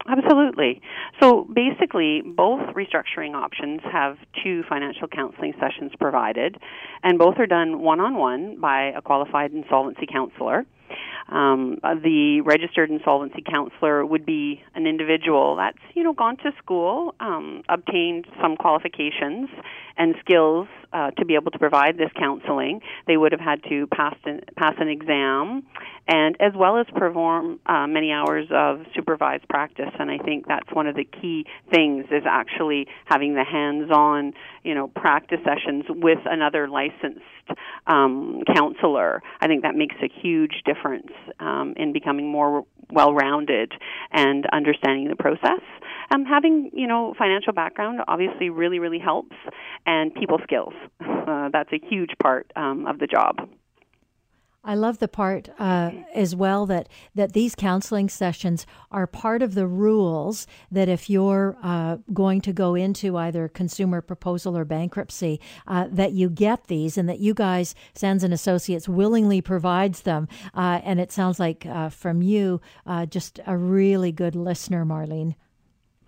[0.06, 0.82] Absolutely.
[1.18, 6.58] So basically, both restructuring options have two financial counseling sessions provided,
[7.02, 10.66] and both are done one on one by a qualified insolvency counselor.
[11.28, 17.14] Um, the registered insolvency counselor would be an individual that's you know gone to school,
[17.20, 19.48] um, obtained some qualifications
[19.96, 22.80] and skills uh, to be able to provide this counseling.
[23.06, 25.62] They would have had to pass an, pass an exam,
[26.08, 29.90] and as well as perform uh, many hours of supervised practice.
[29.98, 34.32] And I think that's one of the key things is actually having the hands-on,
[34.62, 37.22] you know, practice sessions with another licensed
[37.86, 39.22] um, counselor.
[39.40, 43.72] I think that makes a huge difference um, in becoming more well-rounded
[44.12, 45.60] and understanding the process.
[46.14, 49.36] Um, having you know financial background obviously really really helps,
[49.86, 50.74] and people skills.
[51.24, 53.48] Uh, that's a huge part um, of the job.
[54.64, 59.54] I love the part uh, as well that that these counseling sessions are part of
[59.54, 60.46] the rules.
[60.70, 66.12] That if you're uh, going to go into either consumer proposal or bankruptcy, uh, that
[66.12, 70.28] you get these, and that you guys, Sands and Associates, willingly provides them.
[70.54, 75.34] Uh, and it sounds like uh, from you, uh, just a really good listener, Marlene.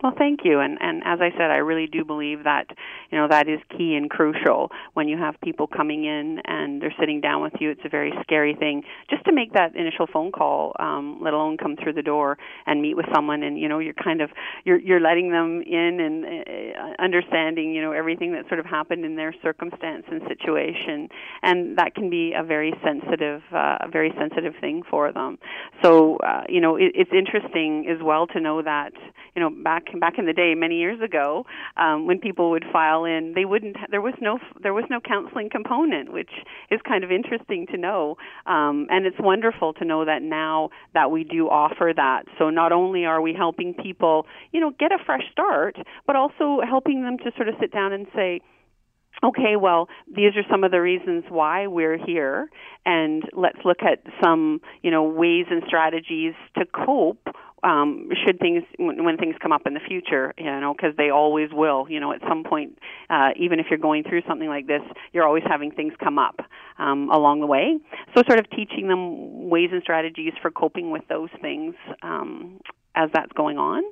[0.03, 0.61] Well, thank you.
[0.61, 2.67] And and as I said, I really do believe that
[3.11, 6.95] you know that is key and crucial when you have people coming in and they're
[7.01, 7.71] sitting down with you.
[7.71, 11.57] It's a very scary thing just to make that initial phone call, um, let alone
[11.57, 13.43] come through the door and meet with someone.
[13.43, 14.29] And you know, you're kind of
[14.65, 19.05] you're you're letting them in and uh, understanding you know everything that sort of happened
[19.07, 21.09] in their circumstance and situation,
[21.43, 25.39] and that can be a very sensitive, uh, a very sensitive thing for them.
[25.83, 28.93] So uh, you know, it, it's interesting as well to know that
[29.35, 31.45] you know back back in the day many years ago
[31.77, 35.49] um, when people would file in they wouldn't there was no there was no counseling
[35.51, 36.31] component which
[36.71, 38.17] is kind of interesting to know.
[38.47, 42.25] Um, and it's wonderful to know that now that we do offer that.
[42.39, 46.61] So not only are we helping people you know get a fresh start but also
[46.67, 48.41] helping them to sort of sit down and say
[49.25, 52.51] okay, well, these are some of the reasons why we're here,
[52.85, 57.27] and let's look at some, you know, ways and strategies to cope
[57.63, 61.11] um, should things when, when things come up in the future, you know, because they
[61.11, 61.87] always will.
[61.89, 62.79] You know, at some point,
[63.11, 66.41] uh, even if you're going through something like this, you're always having things come up
[66.79, 67.79] um, along the way.
[68.15, 72.61] So, sort of teaching them ways and strategies for coping with those things um,
[72.95, 73.83] as that's going on.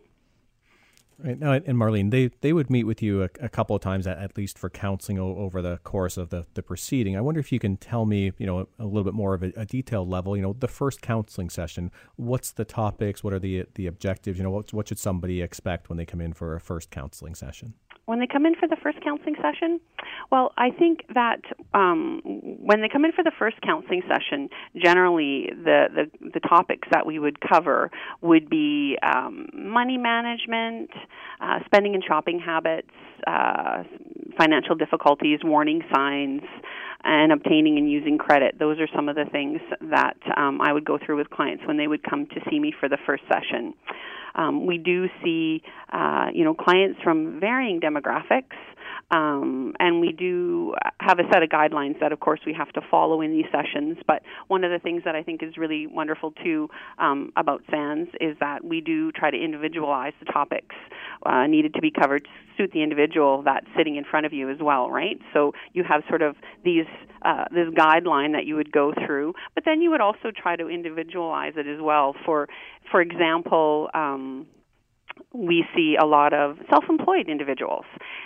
[1.18, 1.38] Right.
[1.38, 4.18] Now, and Marlene, they, they would meet with you a, a couple of times, at,
[4.18, 7.16] at, least for counseling over the course of the, the proceeding.
[7.16, 9.42] I wonder if you can tell me, you know, a, a little bit more of
[9.42, 10.36] a, a, detailed level.
[10.36, 11.92] You know, the first counseling session.
[12.16, 13.22] What's the topics?
[13.22, 14.38] What are the the objectives?
[14.38, 17.34] You know, what what should somebody expect when they come in for a first counseling
[17.34, 17.74] session?
[18.06, 19.80] When they come in for the first counseling session?
[20.30, 21.40] Well, I think that
[21.72, 26.88] um, when they come in for the first counseling session, generally the, the, the topics
[26.92, 27.90] that we would cover
[28.20, 30.90] would be um, money management,
[31.40, 32.90] uh, spending and shopping habits,
[33.26, 33.84] uh,
[34.38, 36.42] financial difficulties, warning signs,
[37.04, 38.58] and obtaining and using credit.
[38.58, 41.76] Those are some of the things that um, I would go through with clients when
[41.76, 43.74] they would come to see me for the first session.
[44.34, 48.56] Um, we do see, uh, you know, clients from varying demographics.
[49.10, 52.80] Um, and we do have a set of guidelines that, of course, we have to
[52.90, 53.98] follow in these sessions.
[54.06, 58.10] But one of the things that I think is really wonderful too um, about Sands
[58.20, 60.74] is that we do try to individualize the topics
[61.26, 64.50] uh, needed to be covered to suit the individual that's sitting in front of you
[64.50, 65.18] as well, right?
[65.32, 66.86] So you have sort of these
[67.22, 70.68] uh, this guideline that you would go through, but then you would also try to
[70.68, 72.14] individualize it as well.
[72.24, 72.48] For
[72.90, 73.88] for example.
[73.94, 74.46] Um,
[75.32, 77.84] we see a lot of self-employed individuals,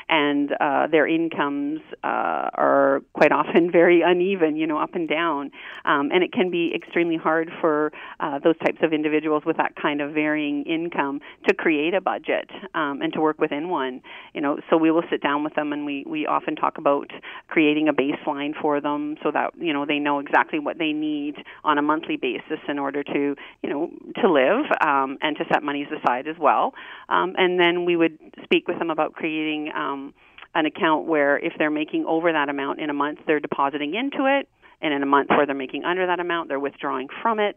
[0.08, 5.50] and uh, their incomes uh, are quite often very uneven, you know, up and down,
[5.84, 9.74] um, and it can be extremely hard for uh, those types of individuals with that
[9.76, 14.02] kind of varying income to create a budget um, and to work within one.
[14.34, 17.10] You know, so we will sit down with them, and we we often talk about
[17.48, 21.36] creating a baseline for them so that you know they know exactly what they need
[21.64, 25.62] on a monthly basis in order to you know to live um, and to set
[25.62, 26.74] monies aside as well.
[27.08, 30.14] Um, and then we would speak with them about creating um,
[30.54, 34.26] an account where if they're making over that amount in a month, they're depositing into
[34.26, 34.48] it
[34.80, 37.56] and in a month where they're making under that amount, they're withdrawing from it.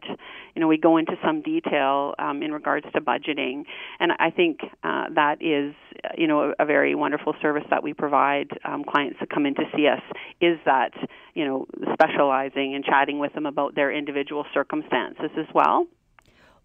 [0.54, 3.64] You know, we go into some detail um, in regards to budgeting,
[4.00, 5.74] and I think uh, that is,
[6.16, 9.54] you know, a, a, very wonderful service that we provide um, clients that come in
[9.54, 10.02] to see us.
[10.40, 10.92] Is that
[11.34, 15.86] you know specializing and chatting with them about their individual circumstances as well.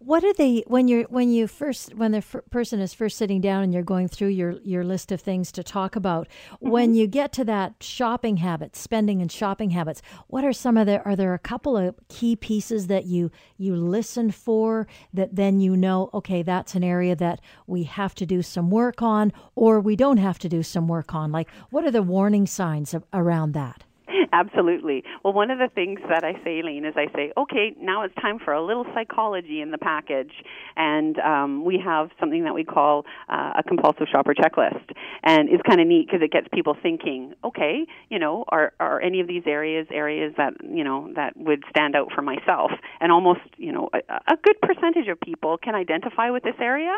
[0.00, 3.40] What are they when you're when you first when the f- person is first sitting
[3.40, 6.28] down and you're going through your your list of things to talk about?
[6.28, 6.70] Mm-hmm.
[6.70, 10.86] When you get to that shopping habits, spending and shopping habits, what are some of
[10.86, 15.58] the are there a couple of key pieces that you you listen for that then
[15.58, 19.80] you know okay that's an area that we have to do some work on or
[19.80, 21.32] we don't have to do some work on?
[21.32, 23.82] Like what are the warning signs of, around that?
[24.32, 25.04] Absolutely.
[25.24, 28.14] Well, one of the things that I say, Elaine, is I say, okay, now it's
[28.16, 30.32] time for a little psychology in the package,
[30.76, 34.90] and um, we have something that we call uh, a compulsive shopper checklist,
[35.22, 39.00] and it's kind of neat because it gets people thinking, okay, you know, are are
[39.00, 42.70] any of these areas areas that you know that would stand out for myself?
[43.00, 43.98] And almost, you know, a,
[44.32, 46.94] a good percentage of people can identify with this area,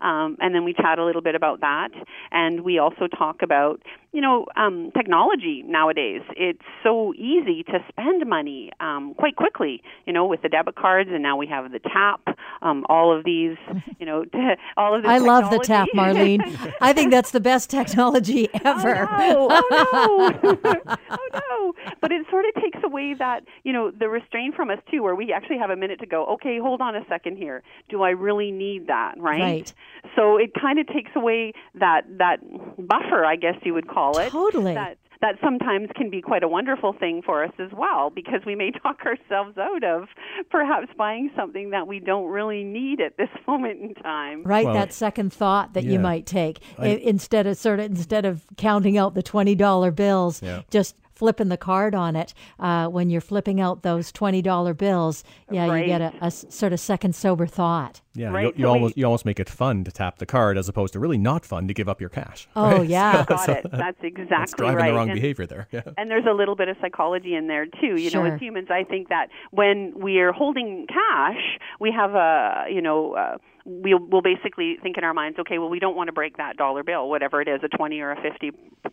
[0.00, 1.90] um, and then we chat a little bit about that,
[2.30, 3.80] and we also talk about
[4.14, 6.22] you know, um, technology nowadays.
[6.36, 11.10] It's so easy to spend money um, quite quickly, you know, with the debit cards,
[11.12, 12.20] and now we have the tap.
[12.62, 13.56] Um, all of these,
[13.98, 14.24] you know,
[14.76, 15.08] all of this.
[15.10, 16.72] I love the tap, Marlene.
[16.80, 19.08] I think that's the best technology ever.
[19.10, 20.30] Oh no!
[20.44, 20.96] Oh no!
[21.10, 21.94] oh no!
[22.00, 25.16] But it sort of takes away that, you know, the restraint from us too, where
[25.16, 26.24] we actually have a minute to go.
[26.26, 27.64] Okay, hold on a second here.
[27.88, 29.14] Do I really need that?
[29.18, 29.40] Right.
[29.40, 29.74] Right.
[30.14, 32.38] So it kind of takes away that that
[32.78, 34.30] buffer, I guess you would call call it.
[34.30, 34.74] Totally.
[34.74, 38.54] That, that sometimes can be quite a wonderful thing for us as well because we
[38.54, 40.08] may talk ourselves out of
[40.50, 44.42] perhaps buying something that we don't really need at this moment in time.
[44.42, 47.86] Right, well, that second thought that yeah, you might take I, instead of sort of
[47.86, 50.62] instead of counting out the twenty dollar bills, yeah.
[50.70, 55.24] just flipping the card on it uh, when you're flipping out those twenty dollar bills.
[55.50, 55.80] Yeah, right.
[55.80, 58.00] you get a, a, sort of second sober thought.
[58.14, 58.46] Yeah, right.
[58.46, 60.68] you, you so almost we, you almost make it fun to tap the card as
[60.68, 62.48] opposed to really not fun to give up your cash.
[62.54, 62.88] Oh right?
[62.88, 63.66] yeah, got so it.
[63.70, 64.90] That's exactly that's driving right.
[64.90, 65.68] the wrong and, behavior there.
[65.72, 65.82] Yeah.
[65.98, 67.96] And there's a little bit of psychology in there too.
[67.96, 68.24] You sure.
[68.24, 72.82] know, as humans, I think that when we are holding cash, we have a you
[72.82, 73.14] know.
[73.14, 76.36] Uh, we'll, we'll basically think in our minds, okay, well, we don't want to break
[76.36, 78.50] that dollar bill, whatever it is, a 20 or a 50,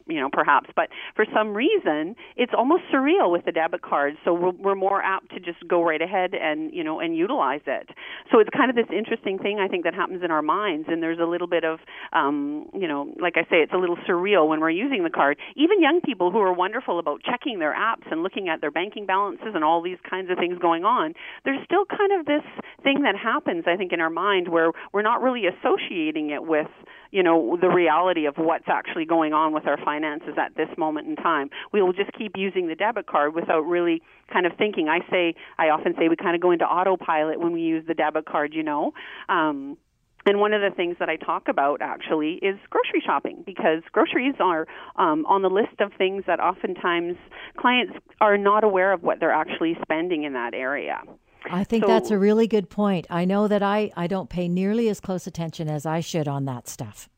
[0.08, 0.70] you know, perhaps.
[0.76, 4.14] But for some reason, it's almost surreal with the debit card.
[4.24, 7.62] So we're, we're more apt to just go right ahead and, you know, and utilize
[7.68, 7.90] it.
[8.32, 10.88] So it's kind of this interesting thing, I think, that happens in our minds.
[10.90, 11.80] And there's a little bit of,
[12.14, 15.38] um, you know, like I say, it's a little surreal when we're using the card.
[15.56, 19.06] Even young people who are wonderful about checking their apps and looking at their banking
[19.06, 21.14] balances and all these kinds of things going on,
[21.46, 22.44] there's still kind of this
[22.84, 26.68] thing that happens, I think, in our mind where we're not really associating it with
[27.12, 31.08] you know the reality of what's actually going on with our finances at this moment
[31.08, 31.50] in time.
[31.72, 34.90] We will just keep using the debit card without really kind of thinking.
[34.90, 37.94] I say i often say we kind of go into autopilot when we use the
[37.94, 38.94] debit card you know.
[39.30, 39.78] Um
[40.26, 44.36] and one of the things that I talk about actually is grocery shopping because groceries
[44.40, 47.18] are um, on the list of things that oftentimes
[47.58, 51.02] clients are not aware of what they're actually spending in that area.
[51.50, 53.08] I think so, that's a really good point.
[53.10, 56.46] I know that I, I don't pay nearly as close attention as I should on
[56.46, 57.10] that stuff.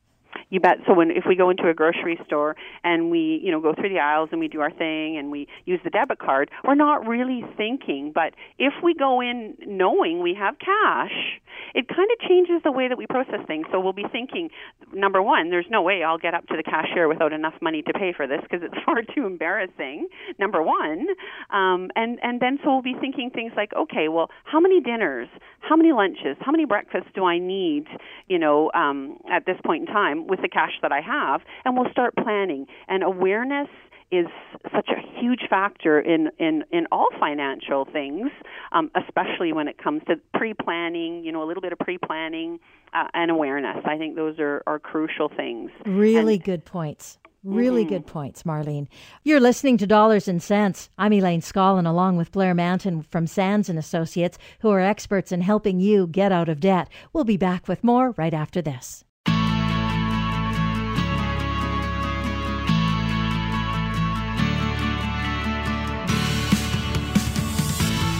[0.53, 0.77] You bet.
[0.85, 3.89] So when if we go into a grocery store and we, you know, go through
[3.89, 7.07] the aisles and we do our thing and we use the debit card, we're not
[7.07, 8.11] really thinking.
[8.13, 11.41] But if we go in knowing we have cash,
[11.73, 13.65] it kind of changes the way that we process things.
[13.71, 14.49] So we'll be thinking,
[14.93, 17.93] number one, there's no way I'll get up to the cashier without enough money to
[17.93, 20.07] pay for this because it's far too embarrassing.
[20.37, 21.07] Number one,
[21.49, 25.29] um, and and then so we'll be thinking things like, okay, well, how many dinners,
[25.61, 27.85] how many lunches, how many breakfasts do I need,
[28.27, 31.75] you know, um, at this point in time with the cash that I have, and
[31.75, 32.67] we'll start planning.
[32.87, 33.69] And awareness
[34.11, 34.27] is
[34.71, 38.29] such a huge factor in in in all financial things,
[38.71, 41.23] um, especially when it comes to pre-planning.
[41.23, 42.59] You know, a little bit of pre-planning
[42.93, 43.77] uh, and awareness.
[43.85, 45.71] I think those are are crucial things.
[45.85, 47.17] Really and, good points.
[47.43, 47.95] Really mm-hmm.
[47.95, 48.87] good points, Marlene.
[49.23, 50.89] You're listening to Dollars and Cents.
[50.97, 55.41] I'm Elaine Scollin, along with Blair Mantin from Sands and Associates, who are experts in
[55.41, 56.87] helping you get out of debt.
[57.11, 59.03] We'll be back with more right after this.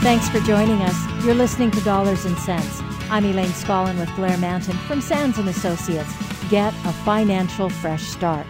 [0.03, 1.23] Thanks for joining us.
[1.23, 2.81] You're listening to Dollars and Cents.
[3.09, 6.13] I'm Elaine Scollin with Blair Mantin from Sands and Associates.
[6.49, 8.45] Get a financial fresh start.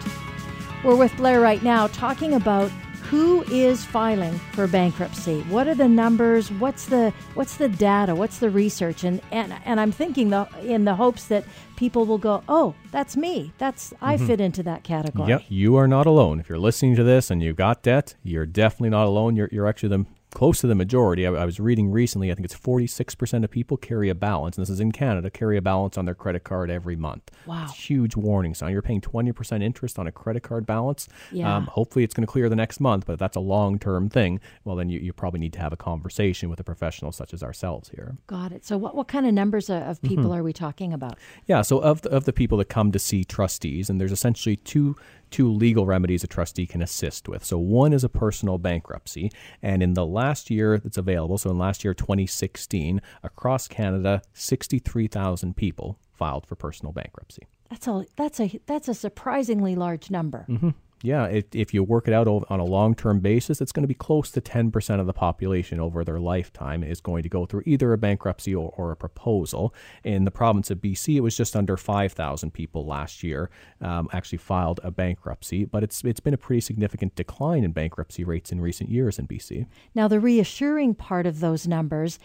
[0.82, 2.72] We're with Blair right now talking about
[3.04, 5.42] who is filing for bankruptcy?
[5.42, 6.50] What are the numbers?
[6.50, 8.16] What's the what's the data?
[8.16, 9.04] What's the research?
[9.04, 11.44] And and, and I'm thinking the, in the hopes that
[11.76, 13.52] people will go, "Oh, that's me.
[13.58, 14.26] That's I mm-hmm.
[14.26, 16.40] fit into that category." Yep, you are not alone.
[16.40, 19.36] If you're listening to this and you've got debt, you're definitely not alone.
[19.36, 21.26] You're you're actually the close to the majority.
[21.26, 24.62] I, I, was reading recently, I think it's 46% of people carry a balance, and
[24.62, 27.30] this is in Canada, carry a balance on their credit card every month.
[27.46, 27.68] Wow.
[27.68, 28.72] huge warning sign.
[28.72, 31.08] You're paying 20% interest on a credit card balance.
[31.30, 31.56] Yeah.
[31.56, 34.08] Um, hopefully it's going to clear the next month, but if that's a long term
[34.08, 34.40] thing.
[34.64, 37.42] Well, then you, you probably need to have a conversation with a professional such as
[37.42, 38.16] ourselves here.
[38.26, 38.64] Got it.
[38.64, 40.34] So, what, what kind of numbers of people mm-hmm.
[40.34, 41.16] are we talking about?
[41.46, 44.56] Yeah, so of the, of the people that come to see trustees, and there's essentially
[44.56, 44.96] two
[45.34, 47.44] two legal remedies a trustee can assist with.
[47.44, 51.58] So one is a personal bankruptcy, and in the last year that's available, so in
[51.58, 57.48] last year 2016, across Canada, 63,000 people filed for personal bankruptcy.
[57.68, 60.46] That's a that's a that's a surprisingly large number.
[60.48, 60.70] Mm-hmm
[61.04, 63.88] yeah, it, if you work it out on a long term basis, it's going to
[63.88, 67.62] be close to 10% of the population over their lifetime is going to go through
[67.66, 69.74] either a bankruptcy or, or a proposal.
[70.02, 73.50] In the province of BC, it was just under 5,000 people last year
[73.82, 78.24] um, actually filed a bankruptcy, but it's, it's been a pretty significant decline in bankruptcy
[78.24, 79.66] rates in recent years in BC.
[79.94, 82.18] Now, the reassuring part of those numbers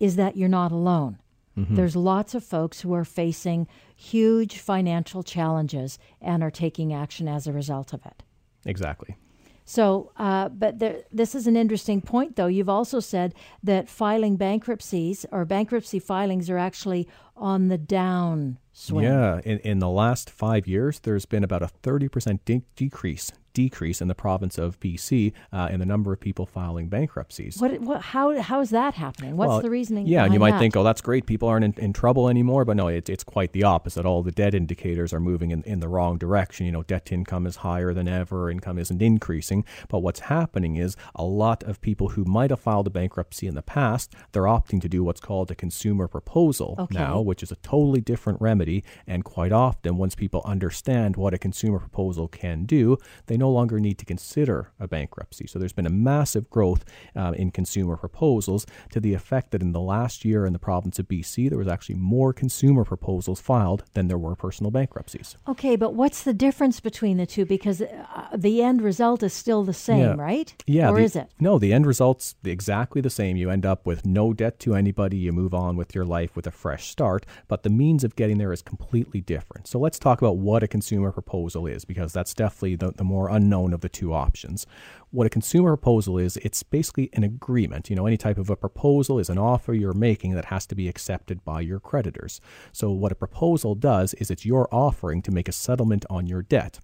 [0.00, 1.18] is that you're not alone.
[1.58, 1.74] Mm-hmm.
[1.74, 7.46] There's lots of folks who are facing huge financial challenges and are taking action as
[7.46, 8.22] a result of it.
[8.64, 9.16] Exactly.
[9.64, 12.48] So, uh, but there, this is an interesting point, though.
[12.48, 19.06] You've also said that filing bankruptcies or bankruptcy filings are actually on the down swing.
[19.06, 24.02] Yeah, in, in the last five years, there's been about a 30% de- decrease decrease
[24.02, 27.56] in the province of BC uh, in the number of people filing bankruptcies.
[27.58, 29.36] What, what, how, how is that happening?
[29.36, 30.06] What's well, the reasoning?
[30.06, 30.58] Yeah, and you might that?
[30.58, 31.26] think, oh, that's great.
[31.26, 32.64] People aren't in, in trouble anymore.
[32.64, 34.04] But no, it, it's quite the opposite.
[34.04, 36.66] All the debt indicators are moving in, in the wrong direction.
[36.66, 39.64] You know, debt to income is higher than ever, income isn't increasing.
[39.88, 43.54] But what's happening is a lot of people who might have filed a bankruptcy in
[43.54, 46.94] the past, they're opting to do what's called a consumer proposal okay.
[46.94, 48.84] now, which is a totally different remedy.
[49.06, 53.78] And quite often, once people understand what a consumer proposal can do, they no longer
[53.78, 55.46] need to consider a bankruptcy.
[55.46, 56.82] So there's been a massive growth
[57.14, 60.98] uh, in consumer proposals to the effect that in the last year in the province
[60.98, 65.36] of BC, there was actually more consumer proposals filed than there were personal bankruptcies.
[65.46, 67.44] Okay, but what's the difference between the two?
[67.44, 70.26] Because uh, the end result is still the same, yeah.
[70.28, 70.54] right?
[70.66, 70.90] Yeah.
[70.90, 71.28] Or the, is it?
[71.38, 73.36] No, the end result's exactly the same.
[73.36, 75.18] You end up with no debt to anybody.
[75.18, 78.38] You move on with your life with a fresh start, but the means of getting
[78.38, 79.68] there is completely different.
[79.68, 83.28] So let's talk about what a consumer proposal is, because that's definitely the, the more
[83.34, 84.66] unknown of the two options.
[85.10, 87.88] What a consumer proposal is, it's basically an agreement.
[87.88, 90.74] You know, any type of a proposal is an offer you're making that has to
[90.74, 92.40] be accepted by your creditors.
[92.72, 96.42] So, what a proposal does is it's your offering to make a settlement on your
[96.42, 96.80] debt.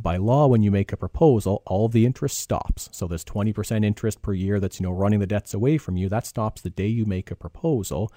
[0.00, 2.88] By law, when you make a proposal, all the interest stops.
[2.92, 6.08] So there's 20% interest per year that's, you know, running the debts away from you.
[6.08, 8.12] That stops the day you make a proposal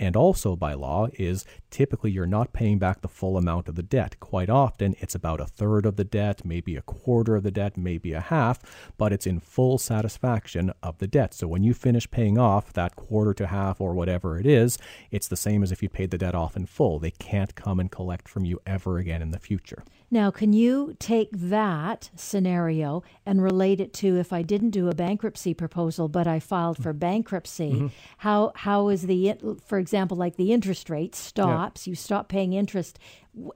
[0.00, 3.82] and also by law is typically you're not paying back the full amount of the
[3.82, 4.18] debt.
[4.18, 7.76] Quite often it's about a third of the debt, maybe a quarter of the debt,
[7.76, 8.58] maybe a half,
[8.96, 11.34] but it's in full satisfaction of the debt.
[11.34, 14.78] So when you finish paying off that quarter to half or whatever it is,
[15.10, 16.98] it's the same as if you paid the debt off in full.
[16.98, 19.84] They can't come and collect from you ever again in the future.
[20.10, 24.94] Now, can you take that scenario and relate it to if I didn't do a
[24.94, 27.72] bankruptcy proposal, but I filed for bankruptcy?
[27.72, 27.86] Mm-hmm.
[28.18, 31.92] How how is the for example, like the interest rate stops, yeah.
[31.92, 32.98] you stop paying interest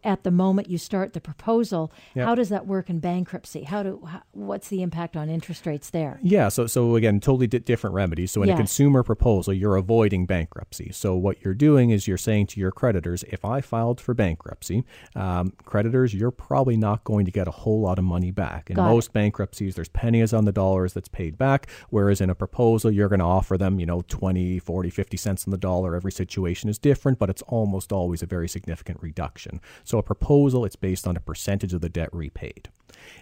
[0.03, 1.93] at the moment you start the proposal.
[2.15, 2.27] Yep.
[2.27, 3.65] How does that work in bankruptcy?
[3.65, 6.21] How do how, what's the impact on interest rates there?
[6.23, 8.31] Yeah, so so again, totally di- different remedies.
[8.31, 8.57] So in yes.
[8.57, 10.91] a consumer proposal, you're avoiding bankruptcy.
[10.93, 14.85] So what you're doing is you're saying to your creditors, if I filed for bankruptcy,
[15.17, 18.71] um, creditors, you're probably not going to get a whole lot of money back.
[18.71, 19.13] In Got most it.
[19.13, 23.19] bankruptcies, there's pennies on the dollars that's paid back, whereas in a proposal, you're going
[23.19, 25.97] to offer them, you know, 20, 40, 50 cents on the dollar.
[25.97, 29.61] Every situation is different, but it's almost always a very significant reduction.
[29.85, 32.69] So a proposal, it's based on a percentage of the debt repaid.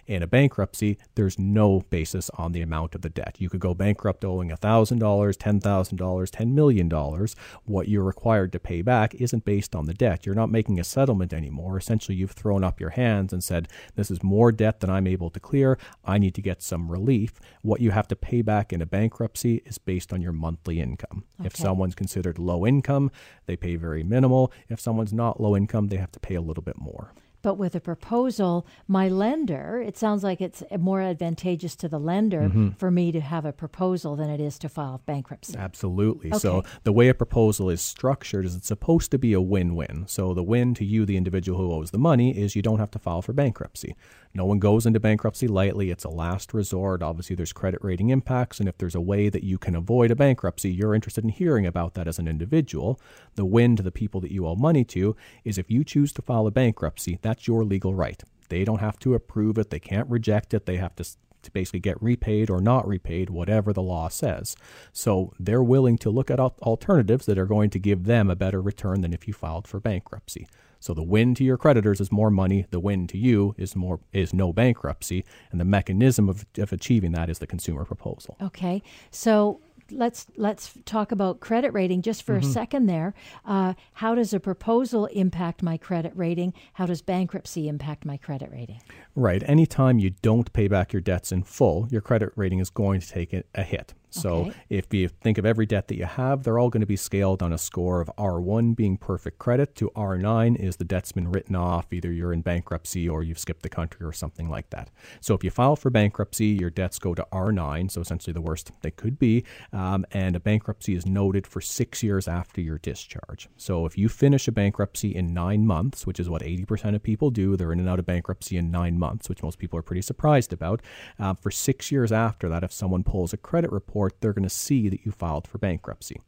[0.07, 3.35] In a bankruptcy, there's no basis on the amount of the debt.
[3.39, 7.27] You could go bankrupt owing $1,000, $10,000, $10 million.
[7.65, 10.25] What you're required to pay back isn't based on the debt.
[10.25, 11.77] You're not making a settlement anymore.
[11.77, 15.29] Essentially, you've thrown up your hands and said, This is more debt than I'm able
[15.29, 15.77] to clear.
[16.03, 17.39] I need to get some relief.
[17.61, 21.23] What you have to pay back in a bankruptcy is based on your monthly income.
[21.39, 21.47] Okay.
[21.47, 23.11] If someone's considered low income,
[23.45, 24.51] they pay very minimal.
[24.69, 27.13] If someone's not low income, they have to pay a little bit more.
[27.43, 32.23] But with a proposal, my lender, it sounds like it's more advantageous to the lender
[32.43, 32.69] Mm-hmm.
[32.71, 35.55] for me to have a proposal than it is to file bankruptcy.
[35.57, 36.31] Absolutely.
[36.39, 40.05] So the way a proposal is structured is it's supposed to be a win-win.
[40.07, 42.91] So the win to you, the individual who owes the money, is you don't have
[42.91, 43.95] to file for bankruptcy.
[44.35, 45.91] No one goes into bankruptcy lightly.
[45.91, 47.03] It's a last resort.
[47.03, 50.15] Obviously, there's credit rating impacts, and if there's a way that you can avoid a
[50.15, 52.99] bankruptcy, you're interested in hearing about that as an individual.
[53.35, 56.23] The win to the people that you owe money to is if you choose to
[56.23, 58.23] file a bankruptcy, that's your legal right.
[58.49, 59.71] They don't have to approve it.
[59.71, 60.67] They can't reject it.
[60.67, 61.05] They have to
[61.41, 64.55] to basically get repaid or not repaid, whatever the law says.
[64.93, 68.61] So they're willing to look at alternatives that are going to give them a better
[68.61, 70.47] return than if you filed for bankruptcy.
[70.79, 72.65] So the win to your creditors is more money.
[72.69, 77.11] The win to you is more is no bankruptcy, and the mechanism of, of achieving
[77.11, 78.37] that is the consumer proposal.
[78.41, 78.81] Okay,
[79.11, 79.59] so
[79.95, 82.49] let's let's talk about credit rating just for Mm-hmm.
[82.49, 82.85] a second.
[82.87, 83.13] There,
[83.45, 86.53] uh, how does a proposal impact my credit rating?
[86.73, 88.81] How does bankruptcy impact my credit rating?
[89.15, 89.43] Right.
[89.47, 93.07] Anytime you don't pay back your debts in full, your credit rating is going to
[93.07, 93.93] take a, a hit.
[94.13, 94.53] So Okay.
[94.69, 97.41] if you think of every debt that you have, they're all going to be scaled
[97.41, 101.55] on a score of R1 being perfect credit to R9 is the debt's been written
[101.55, 104.89] off, either you're in bankruptcy or you've skipped the country or something like that.
[105.19, 108.71] So if you file for bankruptcy, your debts go to R9, so essentially the worst
[108.81, 113.49] they could be, um, and a bankruptcy is noted for six years after your discharge.
[113.57, 117.31] So if you finish a bankruptcy in nine months, which is what 80% of people
[117.31, 120.01] do, they're in and out of bankruptcy in nine months, which most people are pretty
[120.01, 120.81] surprised about.
[121.17, 124.49] Uh, for six years after that, if someone pulls a credit report, they're going to
[124.49, 126.19] see that you filed for bankruptcy.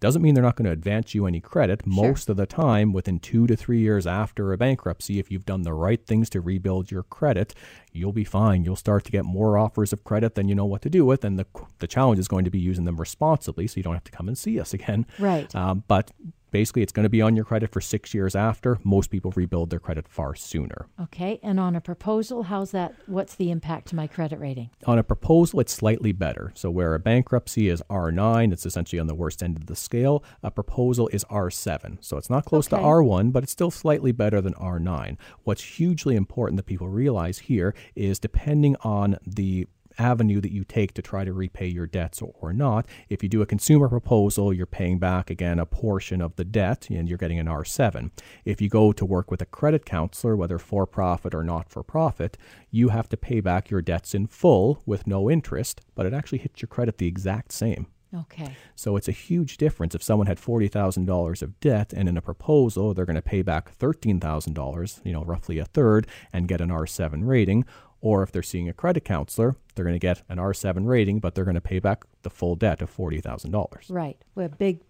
[0.00, 1.86] Doesn't mean they're not going to advance you any credit.
[1.86, 5.62] Most of the time, within two to three years after a bankruptcy, if you've done
[5.62, 7.54] the right things to rebuild your credit,
[7.92, 8.64] you'll be fine.
[8.64, 11.24] You'll start to get more offers of credit than you know what to do with.
[11.24, 11.46] And the,
[11.78, 14.28] the challenge is going to be using them responsibly so you don't have to come
[14.28, 15.06] and see us again.
[15.18, 15.54] Right.
[15.54, 16.10] Um, but
[16.50, 18.78] basically, it's going to be on your credit for six years after.
[18.84, 20.86] Most people rebuild their credit far sooner.
[21.00, 22.94] Okay, and on a proposal, how's that?
[23.06, 24.70] What's the impact to my credit rating?
[24.86, 26.52] On a proposal, it's slightly better.
[26.54, 30.24] So, where a bankruptcy is R9, it's essentially on the worst end of the scale.
[30.42, 31.98] A proposal is R7.
[32.00, 35.16] So, it's not close to R1, but it's still slightly better than R9.
[35.44, 39.66] What's hugely important that people realize here is depending on the
[39.98, 42.86] avenue that you take to try to repay your debts or, not.
[43.08, 46.88] If you do a consumer proposal, you're paying back again a portion of the debt
[46.90, 48.10] and you're getting an R7.
[48.44, 51.82] If you go to work with a credit counselor, whether for profit or not for
[51.82, 52.38] profit,
[52.70, 56.38] you have to pay back your debts in full with no interest, but it actually
[56.38, 57.86] hits your credit the exact same.
[58.14, 62.22] Okay, So it's a huge difference if someone had $40,000 of debt and in a
[62.22, 66.70] proposal they're going to pay back $13,000, you know, roughly a third and get an
[66.70, 67.64] R7 rating,
[68.00, 71.34] or if they're seeing a credit counselor, they're going to get an R7 rating but
[71.34, 73.84] they're going to pay back the full debt of $40,000.
[73.90, 74.16] right.
[74.34, 74.80] Well, big,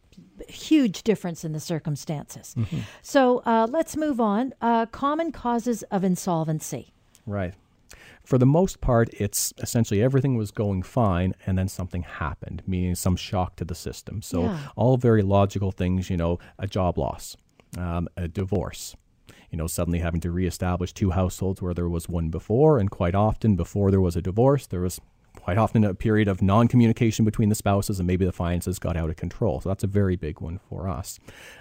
[0.48, 2.54] huge difference in the circumstances.
[3.02, 4.54] So uh, let's move on.
[4.60, 6.92] Uh, common causes of insolvency.
[7.26, 7.54] Right.
[8.24, 12.94] For the most part, it's essentially everything was going fine and then something happened, meaning
[12.96, 14.20] some shock to the system.
[14.22, 14.58] So, Yeah.
[14.74, 17.36] all very logical things, you know, a job loss,
[17.78, 18.96] um, a divorce,
[19.50, 22.78] you know, suddenly having to reestablish two households where there was one before.
[22.78, 25.00] And quite often, before there was a divorce, there was
[25.36, 28.96] quite often a period of non communication between the spouses and maybe the finances got
[28.96, 29.60] out of control.
[29.60, 31.18] So, that's a very big one for us.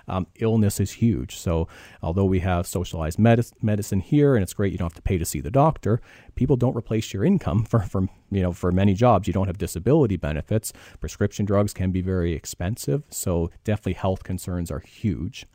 [0.08, 1.36] Um, illness is huge.
[1.38, 1.68] So,
[2.02, 5.18] although we have socialized medic- medicine here and it's great you don't have to pay
[5.18, 6.02] to see the doctor,
[6.36, 9.28] people don't replace your income for, for you know for many jobs.
[9.28, 10.74] You don't have disability benefits.
[11.00, 15.46] Prescription drugs can be very expensive so definitely health concerns are huge.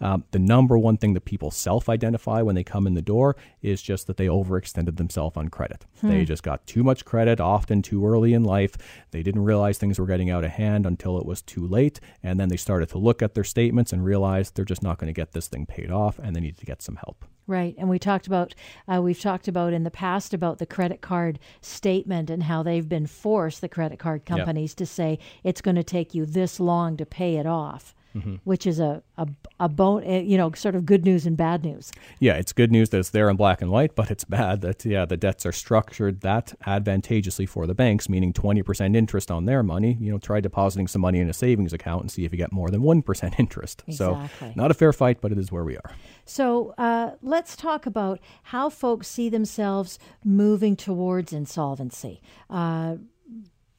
[0.00, 3.80] Um, the number one thing that people self-identify when they come in the door is
[3.80, 5.86] just that they overextended themselves on credit.
[6.02, 8.76] They just got too much credit often too early in life.
[9.10, 12.40] They didn't realize things were getting out of hand until it was too late and
[12.40, 15.18] then they started to look at their statements and realize they're just not going to
[15.18, 17.98] get this thing paid off and they need to get some help Right, and we
[17.98, 18.54] talked about
[18.86, 22.88] uh, we've talked about in the past about the credit card statement and how they've
[22.88, 26.96] been forced the credit card companies to say it's going to take you this long
[26.96, 27.94] to pay it off,
[28.44, 29.26] which is a a,
[29.60, 31.90] a bone uh, you know sort of good news and bad news.
[32.20, 34.84] yeah, it's good news that it's there in black and white, but it's bad that
[34.84, 39.44] yeah, the debts are structured that advantageously for the banks, meaning twenty percent interest on
[39.46, 39.96] their money.
[40.00, 42.52] You know, try depositing some money in a savings account and see if you get
[42.52, 43.82] more than one percent interest.
[43.86, 44.48] Exactly.
[44.48, 45.90] So not a fair fight, but it is where we are.
[46.24, 52.20] So uh, let's talk about how folks see themselves moving towards insolvency.
[52.48, 52.96] Uh,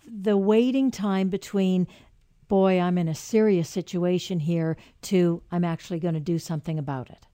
[0.06, 1.88] the waiting time between,
[2.54, 7.10] boy, I'm in a serious situation here, to I'm actually going to do something about
[7.10, 7.26] it.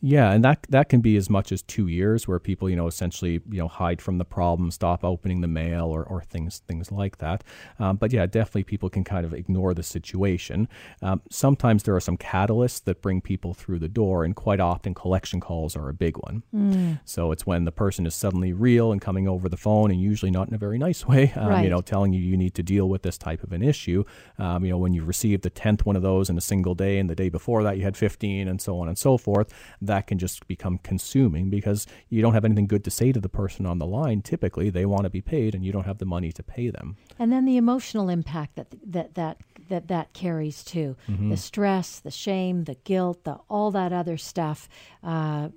[0.00, 2.86] Yeah, and that that can be as much as two years, where people, you know,
[2.86, 6.92] essentially, you know, hide from the problem, stop opening the mail, or, or things things
[6.92, 7.42] like that.
[7.78, 10.68] Um, but yeah, definitely, people can kind of ignore the situation.
[11.02, 14.94] Um, sometimes there are some catalysts that bring people through the door, and quite often,
[14.94, 16.42] collection calls are a big one.
[16.54, 17.00] Mm.
[17.04, 20.30] So it's when the person is suddenly real and coming over the phone, and usually
[20.30, 21.32] not in a very nice way.
[21.36, 21.64] Um, right.
[21.64, 24.04] You know, telling you you need to deal with this type of an issue.
[24.38, 26.98] Um, you know, when you receive the tenth one of those in a single day,
[26.98, 29.52] and the day before that you had fifteen, and so on and so forth.
[29.86, 33.28] That can just become consuming because you don't have anything good to say to the
[33.28, 34.22] person on the line.
[34.22, 36.96] Typically, they want to be paid, and you don't have the money to pay them.
[37.18, 41.30] And then the emotional impact that that that that that carries too, mm-hmm.
[41.30, 44.68] the stress, the shame, the guilt, the all that other stuff.
[45.02, 45.48] Uh,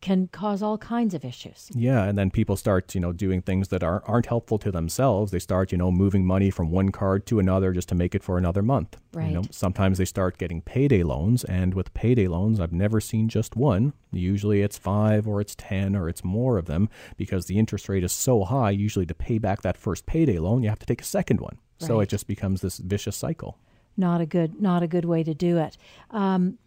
[0.00, 1.70] can cause all kinds of issues.
[1.74, 5.32] Yeah, and then people start, you know, doing things that are, aren't helpful to themselves.
[5.32, 8.22] They start, you know, moving money from one card to another just to make it
[8.22, 8.96] for another month.
[9.12, 9.28] Right.
[9.28, 13.28] You know, sometimes they start getting payday loans, and with payday loans, I've never seen
[13.28, 13.92] just one.
[14.12, 18.04] Usually it's five or it's ten or it's more of them because the interest rate
[18.04, 18.70] is so high.
[18.70, 21.58] Usually to pay back that first payday loan, you have to take a second one.
[21.80, 21.88] Right.
[21.88, 23.58] So it just becomes this vicious cycle.
[23.96, 25.76] Not a good, not a good way to do it.
[26.12, 26.58] Um,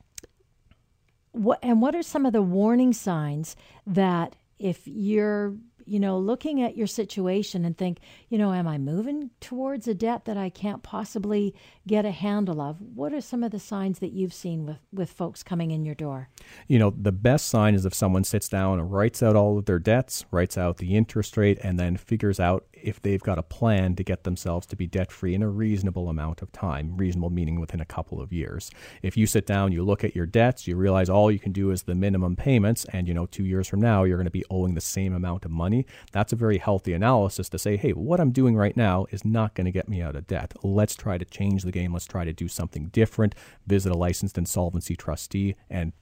[1.32, 3.55] what, and what are some of the warning signs
[3.88, 5.55] that if you're
[5.86, 7.97] you know looking at your situation and think
[8.29, 11.55] you know am i moving towards a debt that i can't possibly
[11.88, 12.79] get a handle of?
[12.79, 15.95] What are some of the signs that you've seen with with folks coming in your
[15.95, 16.29] door?
[16.67, 19.65] You know the best sign is if someone sits down and writes out all of
[19.65, 23.43] their debts writes out the interest rate and then figures out if they've got a
[23.43, 27.29] plan to get themselves to be debt free in a reasonable amount of time, reasonable
[27.29, 28.71] meaning within a couple of years.
[29.01, 31.71] If you sit down, you look at your debts, you realize all you can do
[31.71, 34.45] is the minimum payments, and you know, two years from now, you're going to be
[34.49, 38.19] owing the same amount of money, that's a very healthy analysis to say, hey, what
[38.19, 40.53] I'm doing right now is not going to get me out of debt.
[40.63, 41.93] Let's try to change the game.
[41.93, 43.36] Let's try to do something different.
[43.67, 45.93] Visit a licensed insolvency trustee and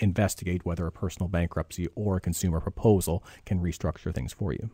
[0.00, 4.70] investigate whether a personal bankruptcy or a consumer proposal can restructure things for you.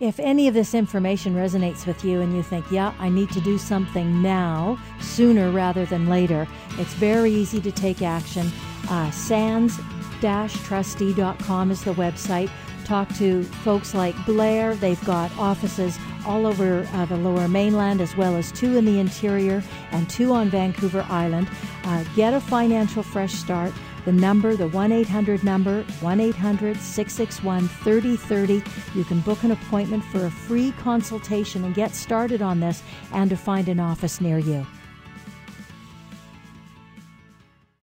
[0.00, 3.40] If any of this information resonates with you and you think, yeah, I need to
[3.40, 6.46] do something now, sooner rather than later,
[6.78, 8.48] it's very easy to take action.
[8.88, 12.48] Uh, sands-trustee.com is the website.
[12.84, 14.76] Talk to folks like Blair.
[14.76, 19.00] They've got offices all over uh, the lower mainland, as well as two in the
[19.00, 21.48] interior and two on Vancouver Island.
[21.82, 23.72] Uh, get a financial fresh start.
[24.08, 28.62] The number, the 1 800 number, 1 800 661 3030.
[28.94, 32.82] You can book an appointment for a free consultation and get started on this
[33.12, 34.66] and to find an office near you.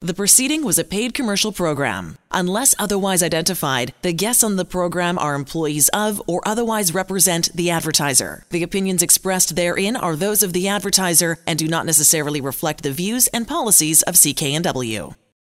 [0.02, 2.20] The proceeding was a paid commercial program.
[2.30, 7.72] Unless otherwise identified, the guests on the program are employees of or otherwise represent the
[7.72, 8.46] advertiser.
[8.52, 12.92] The opinions expressed therein are those of the advertiser and do not necessarily reflect the
[12.92, 15.16] views and policies of CKNW.